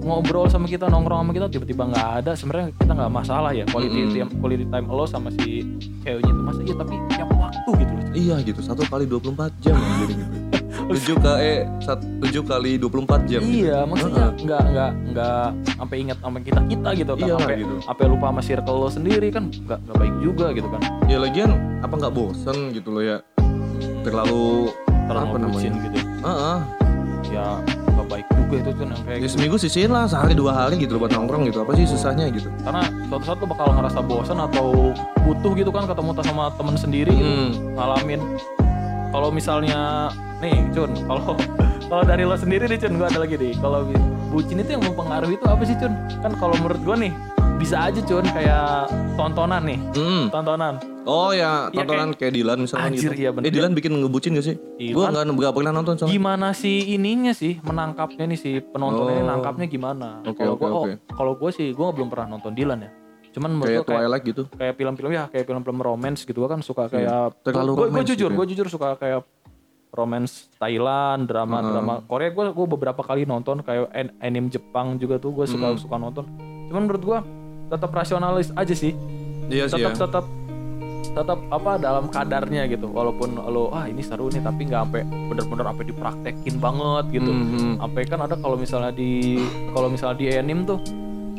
[0.02, 4.00] ngobrol sama kita nongkrong sama kita tiba-tiba nggak ada sebenarnya kita nggak masalah ya quality
[4.12, 5.62] time quality time lo sama si
[6.02, 9.78] ceweknya itu masa iya tapi tiap waktu gitu loh Iya gitu satu kali 24 jam
[10.02, 10.14] gitu.
[10.90, 13.40] Tujuh kali eh sat- tujuh kali 24 jam.
[13.40, 13.62] gitu.
[13.64, 17.76] Iya, maksudnya nggak nggak nggak sampai ingat sama kita kita gitu kan, Iya, sampai gitu.
[17.80, 20.82] sampai lupa sama circle lo sendiri kan nggak nggak baik juga gitu kan.
[21.06, 23.18] Ya lagian apa nggak bosen gitu loh ya.
[24.02, 24.74] Terlalu
[25.06, 25.72] Terlalu apa namanya?
[25.80, 25.98] gitu.
[26.20, 26.58] Heeh.
[27.30, 27.46] Ya
[27.88, 29.32] nggak baik juga itu tuh yang kayak Ya gitu.
[29.32, 31.62] seminggu sisihin lah sehari dua hari gitu loh buat nongkrong gitu.
[31.62, 32.50] Apa sih susahnya gitu?
[32.60, 37.14] Karena suatu saat lo bakal ngerasa bosan atau butuh gitu kan ketemu sama temen sendiri
[37.14, 37.78] gitu, Hmm.
[37.78, 38.22] ngalamin.
[39.10, 40.10] Kalau misalnya
[40.40, 41.36] nih Cun, kalau
[41.90, 43.54] kalau dari lo sendiri nih Cun, gue ada lagi nih.
[43.56, 43.84] Kalau
[44.30, 45.94] bucin itu yang mempengaruhi itu apa sih Cun?
[46.20, 47.12] Kan kalau menurut gue nih
[47.56, 50.26] bisa aja Cun kayak tontonan nih, Hmm.
[50.30, 50.80] tontonan.
[51.04, 53.20] Oh ya, Iya, tontonan kayak Dilan misalnya Anjir, gitu.
[53.20, 53.44] iya bener.
[53.44, 54.56] eh Dilan bikin ngebucin gak sih?
[54.78, 56.14] Dilan- Gua nggak nggak pernah nonton soalnya.
[56.14, 59.28] Gimana sih ininya sih menangkapnya nih si penontonnya ini Oh.
[59.28, 60.22] nangkapnya gimana?
[60.24, 60.94] Oke, Kalau oke, gua oh, oke.
[61.10, 62.92] kalau gue sih gue belum pernah nonton Dilan ya.
[63.30, 64.44] Cuman menurut Kayak kayak Twilight gitu.
[64.52, 68.18] kayak film-film ya kayak film-film romance gitu kan suka kayak Iya, terlalu gue romance jujur
[68.24, 68.38] gitu ya.
[68.38, 69.20] gue jujur suka kayak
[69.90, 75.18] romance Thailand drama drama Korea gue gue beberapa kali nonton kayak an- anime Jepang juga
[75.18, 76.26] tuh gue suka suka nonton.
[76.70, 77.20] Cuman menurut gue
[77.68, 78.94] tetap rasionalis aja sih.
[79.50, 80.00] Iya sih tetap ya.
[80.06, 80.26] tetap
[81.10, 82.86] tetap apa dalam kadarnya gitu.
[82.86, 87.32] Walaupun lo ah ini seru nih tapi nggak sampai bener-bener sampai dipraktekin banget gitu.
[87.32, 87.82] Mhm.
[87.82, 89.42] sampai kan ada kalau misalnya di
[89.74, 90.80] kalau misalnya di anime tuh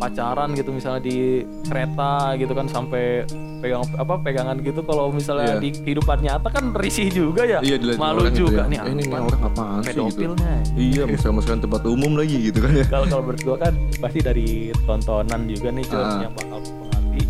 [0.00, 1.18] pacaran gitu misalnya di
[1.62, 3.28] kereta gitu kan sampai
[3.60, 5.60] pegang apa pegangan gitu kalau misalnya Iya.
[5.60, 8.70] di kehidupan nyata kan risih juga ya Iya malu gitu juga ya.
[8.72, 10.00] nih Eh, ini apaan orang apaan sih gitu.
[10.08, 12.86] pedofilnya Iya, mesra-mesraan tempat umum lagi gitu kan ya.
[12.88, 14.48] kalau kalau gua kan pasti dari
[14.82, 16.18] tontonan juga nih Cun, Ah.
[16.18, 17.22] yang bakal mempengaruhi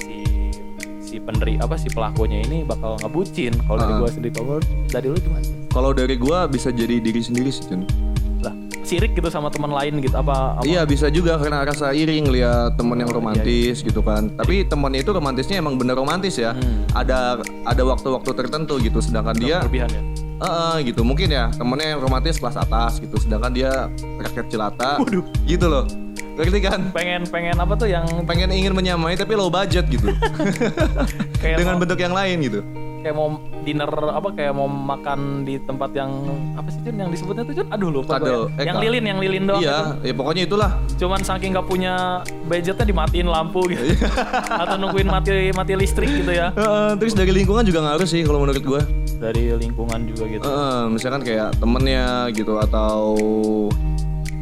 [0.00, 0.16] si
[1.02, 3.98] si penderi apa si pelakunya ini bakal ngebucin kalau dari Ah.
[3.98, 4.56] gua sendiri kalau
[4.88, 7.66] dari lu gimana Kalau dari gua bisa jadi diri sendiri sih.
[8.84, 12.76] Sirik gitu sama teman lain gitu apa, apa Iya bisa juga karena rasa iri ngeliat
[12.76, 14.28] temen yang Oh, iya, romantis gitu kan.
[14.36, 16.52] Tapi temen itu romantisnya emang bener romantis ya.
[16.52, 16.84] Hmm.
[16.92, 19.00] Ada ada waktu-waktu tertentu gitu.
[19.00, 20.02] Sedangkan dia berlebihan ya
[20.34, 23.16] Eh, eh, gitu mungkin ya temennya yang romantis kelas atas gitu.
[23.16, 23.88] Sedangkan dia
[24.20, 25.00] rakyat jelata.
[25.46, 25.86] Gitu loh.
[26.34, 26.90] Ngerti kan?
[26.90, 30.10] pengen pengen apa tuh yang Pengen ingin menyamai tapi low budget gitu.
[31.60, 32.60] Dengan bentuk yang lain gitu.
[33.04, 33.28] Kayak mau
[33.60, 36.10] dinner apa kayak mau makan di tempat yang
[36.54, 38.42] apa sih Jun yang disebutnya tuh Jun aduh lupa gue Kadel.
[38.48, 38.56] ya.
[38.56, 39.92] Eh, yang lilin yang lilin doang Iya, gitu.
[40.02, 40.70] ya pokoknya itulah.
[40.94, 41.94] cuman saking nggak punya
[42.42, 44.08] budgetnya dimatiin lampu gitu Iya.
[44.64, 48.40] atau nungguin mati mati listrik gitu ya Heeh, terus dari lingkungan juga ngaruh sih kalau
[48.40, 48.80] menurut gua.
[49.14, 53.16] dari lingkungan juga gitu Heeh, misalkan kayak temennya gitu atau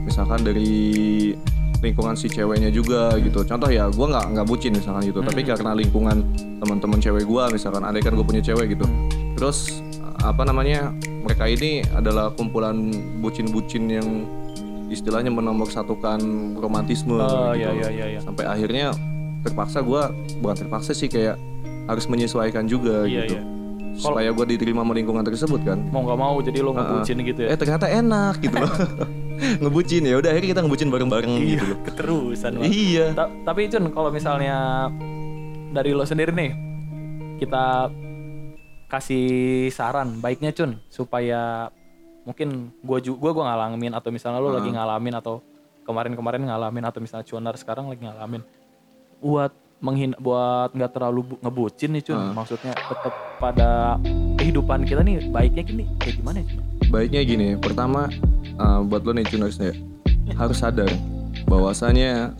[0.03, 1.35] misalkan dari
[1.83, 3.43] lingkungan si ceweknya juga gitu.
[3.43, 6.23] Contoh ya, gua nggak nggak bucin misalkan gitu, tapi karena lingkungan
[6.63, 8.87] teman-teman cewek gua misalkan, andai kan gue punya cewek gitu.
[9.35, 9.83] Terus
[10.23, 10.95] apa namanya?
[11.23, 14.09] Mereka ini adalah kumpulan bucin-bucin yang
[14.87, 16.21] istilahnya menomor satukan
[16.61, 17.65] romantisme oh gitu.
[17.65, 18.93] iya iya iya iya Sampai akhirnya
[19.41, 21.41] terpaksa gua bukan terpaksa sih kayak
[21.89, 23.35] harus menyesuaikan juga Iya, gitu.
[23.41, 23.43] iya.
[23.97, 27.49] Supaya gua diterima sama lingkungan tersebut kan mau nggak mau jadi lo ngebucin gitu ya
[27.53, 28.69] eh ternyata enak gitu loh
[29.59, 31.79] ngebucin ya udah akhirnya kita ngebucin bareng-bareng iya gitu loh.
[31.85, 32.71] keterusan banget.
[32.71, 33.07] iya.
[33.13, 34.89] Ta- tapi Jun kalau misalnya
[35.71, 36.51] dari lo sendiri nih
[37.39, 37.91] kita
[38.87, 39.27] kasih
[39.69, 41.73] saran baiknya Cun supaya
[42.23, 45.41] mungkin gua juga gua gua ngalamin atau misalnya lo lagi ngalamin atau
[45.83, 48.43] kemarin-kemarin ngalamin atau misalnya cuanar sekarang lagi ngalamin
[49.19, 49.51] buat
[49.83, 52.31] menghina buat nggak terlalu bu- ngebucin nih Cun.
[52.31, 53.99] Maksudnya tetap pada
[54.37, 56.63] kehidupan kita nih baiknya gini kayak gimana ya Cun?
[56.93, 58.07] baiknya gini pertama
[58.55, 59.73] eh, buat lo nih Cuners ya
[60.35, 60.89] harus sadar
[61.47, 62.33] bahwasanya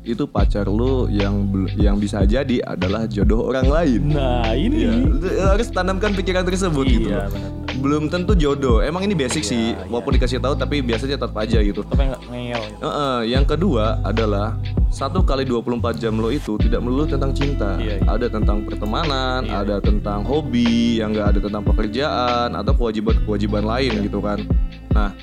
[0.00, 1.44] itu pacar lu yang
[1.76, 6.84] yang bisa jadi adalah jodoh orang lain nah ini Iya, lu harus tanamkan pikiran tersebut
[6.84, 7.30] gitu iya loh.
[7.30, 7.50] benar
[7.80, 11.80] belum tentu jodoh emang ini basic sih walaupun dikasih tahu tapi biasanya tetap aja gitu
[11.82, 12.80] tapi nggak ngeyel gitu.
[12.82, 14.56] Heeh, yang kedua adalah
[14.90, 17.78] satu kali 24 jam lo itu tidak melulu tentang cinta.
[17.78, 18.10] Iya, iya.
[18.10, 24.02] Ada tentang pertemanan, ada tentang hobi, yang enggak ada tentang pekerjaan atau kewajiban-kewajiban lain Iya.
[24.02, 24.38] gitu kan.
[24.90, 25.14] Nah,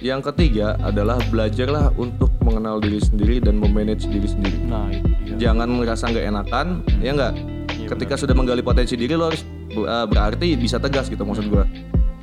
[0.00, 4.58] yang ketiga adalah belajarlah untuk mengenal diri sendiri dan memanage diri sendiri.
[4.68, 6.66] nah itu dia Jangan merasa nggak enakan,
[7.00, 7.34] ya enggak.
[7.76, 9.42] Iya, Ketika sudah menggali potensi diri lo harus
[9.74, 11.64] uh, berarti bisa tegas gitu maksud gua.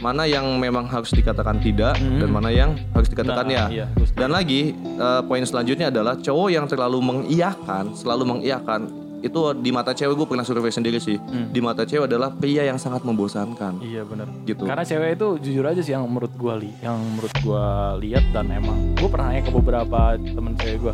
[0.02, 3.56] Mana yang memang harus dikatakan tidak dan mana yang harus dikatakan Hmm.
[3.56, 3.88] Nah, ya.
[3.88, 3.88] iya.
[4.20, 8.92] Dan lagi eh, poin selanjutnya adalah cowok yang terlalu mengiyakan, selalu mengiyakan
[9.24, 11.16] itu di mata cewek gue pernah survei sendiri sih.
[11.50, 13.80] Di mata cewek adalah pria yang sangat membosankan.
[13.80, 14.28] Iya benar.
[14.44, 14.68] Gitu.
[14.68, 18.52] Karena cewek itu jujur aja sih yang menurut gua li, yang menurut gua lihat dan
[18.52, 20.94] emang gua pernah nanya ke beberapa temen cewek gua.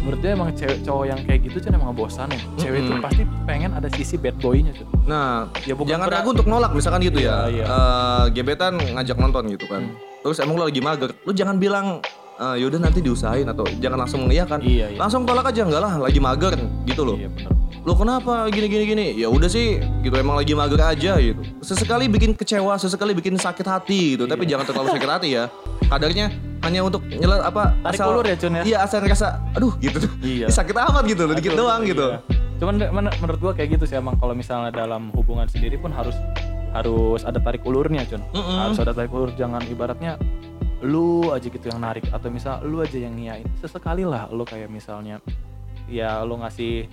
[0.00, 2.40] Menurut dia emang cewek cowok yang kayak gitu kan emang ngebosanin.
[2.56, 4.88] Cewek itu pasti pengen ada sisi bad boy-nya tuh.
[5.04, 7.46] Nah, Ya, bukan jangan ragu untuk nolak misalkan gitu ya.
[7.46, 7.64] Iya, iya.
[7.68, 9.92] Eh, gebetan ngajak nonton gitu kan.
[10.24, 12.00] Terus emang lo lagi mager, lu jangan bilang
[12.40, 14.64] "Eh, yaudah nanti diusahain atau jangan langsung mengiyakan.
[14.64, 14.98] Iya, iya.
[14.98, 16.56] Langsung tolak aja enggak lah, lagi mager
[16.88, 17.16] gitu loh.
[17.20, 17.28] Iya.
[17.90, 18.46] Lo kenapa?
[18.48, 19.06] Gini gini gini.
[19.18, 20.14] Ya udah sih gitu.
[20.14, 21.42] Emang lagi mager aja gitu.
[21.58, 24.24] Sesekali bikin kecewa sesekali bikin sakit hati gitu.
[24.24, 24.50] Tapi Iya.
[24.54, 25.44] jangan terlalu sakit hati ya.
[25.84, 26.30] Kadarnya
[26.62, 28.62] hanya untuk nyela apa Tarik ulur ya, Cun, ya?
[28.62, 29.98] iya asal ngerasa aduh gitu.
[30.22, 30.46] Iya.
[30.46, 31.26] Ih, sakit amat gitu.
[31.26, 32.06] Loh dikit doang gitu.
[32.06, 32.22] iya.
[32.62, 34.14] Cuman de- men- menurut gua kayak gitu sih emang.
[34.14, 36.14] Kalau misalnya dalam hubungan sendiri pun harus
[36.70, 38.22] harus ada tarik ulurnya, Cun.
[38.30, 39.34] Harus ada tarik ulur.
[39.34, 40.14] Jangan ibaratnya
[40.80, 42.06] lu aja gitu yang narik.
[42.08, 43.50] Atau misal lu aja yang ngiyain.
[43.58, 45.18] Sesekali lah lu kayak misalnya
[45.90, 46.86] ya lu ngasih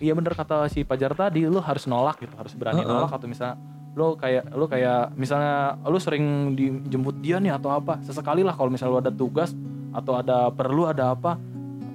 [0.00, 3.54] iya bener kata si Pajar tadi lu harus nolak gitu, harus berani nolak atau misal
[3.90, 6.24] lu kayak lu kayak misalnya lu sering
[6.54, 9.50] dijemput dia nih atau apa sesekali lah kalau misalnya lu ada tugas
[9.90, 11.34] atau ada perlu ada apa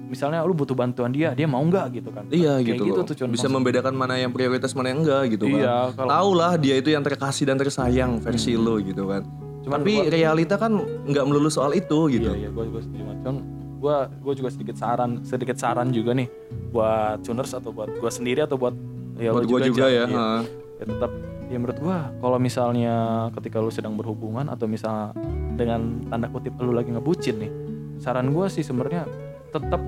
[0.06, 3.14] misalnya lu butuh bantuan dia dia mau nggak gitu kan Iya Kayak gitu, gitu tuh,
[3.16, 3.28] Cun.
[3.28, 5.58] Bisa membedakan mana yang prioritas mana yang enggak gitu kan.
[5.58, 9.26] Iya, kalau- Tahu lah dia itu yang terkasih dan tersayang versi lo gitu kan.
[9.64, 12.30] Cuman Tapi gua- realita kan nggak melulu soal itu gitu.
[12.30, 13.02] Iya, iya, gue gue setuju.
[13.02, 13.34] Cuman
[13.76, 16.28] gue gue juga sedikit saran, sedikit saran juga nih
[16.70, 18.72] buat tuners atau buat gue sendiri atau buat
[19.16, 19.96] ya Buat gua juga Jan.
[19.96, 20.26] ya, ha.
[20.76, 21.12] Ya tetap
[21.46, 22.94] ya menurut gue kalau misalnya
[23.32, 25.14] ketika lu sedang berhubungan atau misalnya
[25.54, 27.52] dengan tanda kutip lu lagi ngebucin nih,
[27.96, 29.08] saran gue sih sebenarnya
[29.48, 29.80] tetap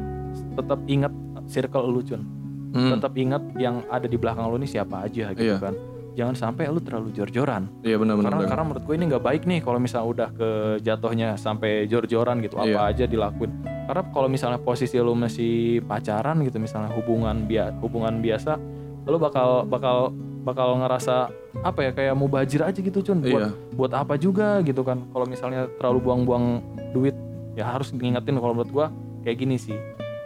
[0.55, 1.13] tetap ingat
[1.45, 2.23] circle lu cun.
[2.69, 2.93] Hmm.
[2.95, 5.59] Tetap ingat yang ada di belakang lu nih siapa aja gitu Iya.
[5.59, 5.75] kan.
[6.13, 7.69] Jangan sampai lu terlalu jor-joran.
[7.81, 8.33] Iya benar-benar.
[8.33, 10.49] karena karena menurut gue ini nggak baik nih kalau misalnya udah ke
[10.81, 12.75] jatuhnya sampai jor-joran gitu Iya.
[12.75, 13.53] apa aja dilakuin
[13.89, 18.61] karena kalau misalnya posisi lu masih pacaran gitu misalnya hubungan bia hubungan biasa
[19.03, 20.13] lu bakal bakal
[20.45, 23.51] bakal ngerasa apa ya kayak mau bajir aja gitu cun buat Iya.
[23.75, 26.61] buat apa juga gitu kan kalau misalnya terlalu buang-buang
[26.93, 27.17] duit
[27.53, 28.87] ya harus ngingetin kalau menurut gua
[29.23, 29.75] kayak gini sih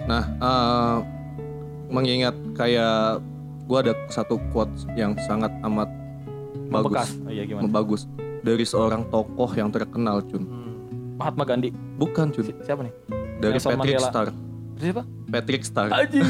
[0.02, 0.96] Nah, eh,
[1.88, 3.22] mengingat kayak
[3.64, 5.86] gua ada satu quote yang sangat amat
[6.66, 8.10] bagus, iya gimana bagus
[8.42, 10.42] dari seorang tokoh yang terkenal, Cun.
[10.42, 10.74] Hmm.
[11.14, 12.42] Mahatma Gandhi Bukan, Cun.
[12.42, 12.90] Si- siapa nih
[13.42, 14.08] Dari Nelson Patrick Mandela.
[14.08, 14.26] Star.
[14.74, 15.88] siapa Patrick Star.
[15.90, 16.22] Anjing.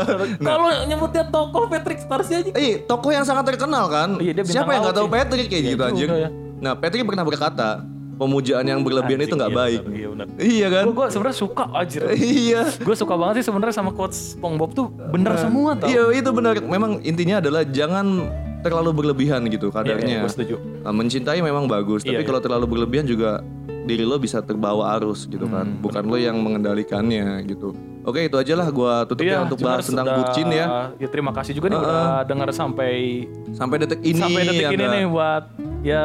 [0.48, 2.50] Kalau nyebutnya tokoh Patrick Star sih aja.
[2.52, 4.16] Eh, tokoh yang sangat terkenal kan?
[4.16, 5.06] Iya, dia Siapa yang nggak tahu.
[5.08, 6.06] Patrick kayak Iya gitu anjir?
[6.06, 6.30] juga ya.
[6.60, 7.68] Nah, Patrick pernah berkata,
[8.16, 9.80] pemujaan yang berlebihan itu Anjing, nggak iya baik.
[9.80, 10.26] benar, Iya benar.
[10.36, 10.84] Iya kan?
[10.92, 12.00] Gue sebenarnya suka anjir.
[12.44, 12.60] Iya.
[12.76, 15.88] gue suka banget sih sebenarnya sama quotes SpongeBob tuh bener semua tau.
[15.88, 16.54] Iya itu benar.
[16.58, 18.28] Memang intinya adalah jangan
[18.60, 20.16] terlalu berlebihan gitu Iya, iya, kadarnya.
[20.20, 20.54] gue setuju.
[20.84, 23.40] Nah, mencintai memang bagus, tapi Iya, kalau terlalu berlebihan juga
[23.80, 25.64] diri lo bisa terbawa arus gitu kan.
[25.66, 27.72] Hmm, Bukan lo yang mengendalikannya gitu.
[28.00, 30.66] Oke, itu aja lah gua tutup ya untuk bahas tentang udah- bucin ya.
[30.96, 34.84] Ya terima kasih juga nih udah dengar sampai Sampai detik ini sampai detik ya ini
[34.86, 35.44] nih buat
[35.80, 36.02] ya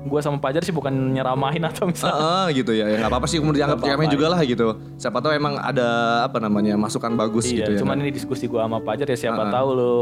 [0.00, 2.86] gue sama Pajar sih bukan nyeramahin atau misalnya Heeh, gitu ya.
[2.86, 4.66] Ya nggak apa-apa sih kemudian dianggap remeh apa-apa, juga lah gitu.
[4.96, 5.88] Siapa tahu emang ada
[6.24, 7.78] apa namanya masukan bagus Iya, gitu ya.
[7.80, 9.96] cuman ini diskusi gua sama Pajar ya siapa tahu lo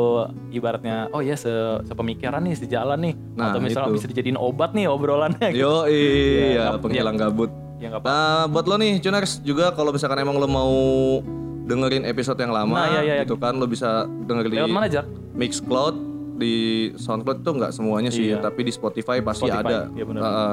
[0.49, 1.51] ibaratnya oh ya se
[1.85, 3.97] sepemikiran nih sejalan nih Nah, atau misalnya itu.
[3.97, 5.61] bisa dijadiin obat nih obrolannya gitu.
[5.61, 7.51] Yo, iya, nggak- penghilang gabut.
[7.77, 8.07] Ya nggak apa.
[8.07, 10.73] Nah, buat lo nih, Juners juga kalau misalkan emang lo mau
[11.65, 13.15] dengerin episode yang lama Nah, iya, iya.
[13.23, 15.05] gitu kan, lo bisa denger di Lewat mana Jar?
[15.33, 15.95] Mixcloud,
[16.39, 16.55] di
[16.95, 18.39] SoundCloud tuh nggak semuanya sih, Iya.
[18.41, 19.79] tapi di Spotify pasti Spotify, ada.
[19.93, 20.23] iya benar.
[20.23, 20.53] Heeh.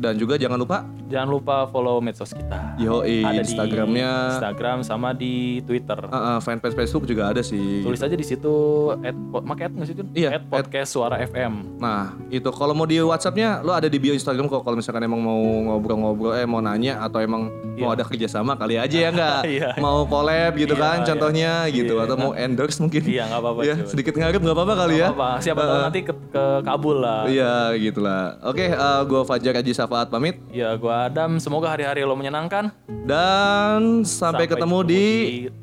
[0.00, 0.78] Dan juga jangan lupa
[1.10, 2.78] Jangan lupa follow medsos kita.
[2.78, 5.98] yo Ada Instagramnya, di Instagram sama di Twitter.
[6.06, 7.82] Heeh, fanpage Facebook juga ada sih.
[7.82, 8.54] Tulis aja di situ
[8.94, 9.10] at,
[9.42, 9.94] make at nggak sih?
[10.14, 11.82] Iya, At podcast suara FM.
[11.82, 15.18] Nah, itu kalau mau di WhatsAppnya lo ada di bio Instagram kok kalau misalkan emang
[15.18, 15.34] mau
[15.66, 19.40] ngobrol-ngobrol eh mau nanya atau emang mau ada kerjasama kali aja ya enggak?
[19.50, 19.70] Iya.
[19.82, 21.06] Mau collab gitu Iya, kan iya.
[21.10, 22.06] contohnya gitu Iya.
[22.06, 23.02] atau mau endorse mungkin.
[23.02, 23.60] Iya nggak apa-apa.
[23.66, 25.08] ya, sedikit ngarep nggak apa-apa kali ya.
[25.10, 25.30] Apa?
[25.42, 27.26] Siapa tahu nanti ke, ke Kabul lah.
[27.26, 28.38] Iya, gitulah.
[28.46, 31.42] Oke, eh, gua Fajar Haji Safaat pamit Ya gua Adam.
[31.42, 32.70] Semoga hari-hari lo menyenangkan.
[33.02, 35.04] dan sampai, ketemu di di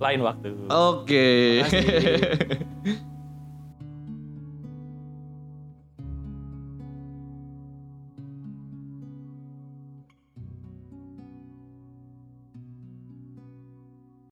[0.03, 0.51] lain waktu.
[0.67, 1.63] Oke.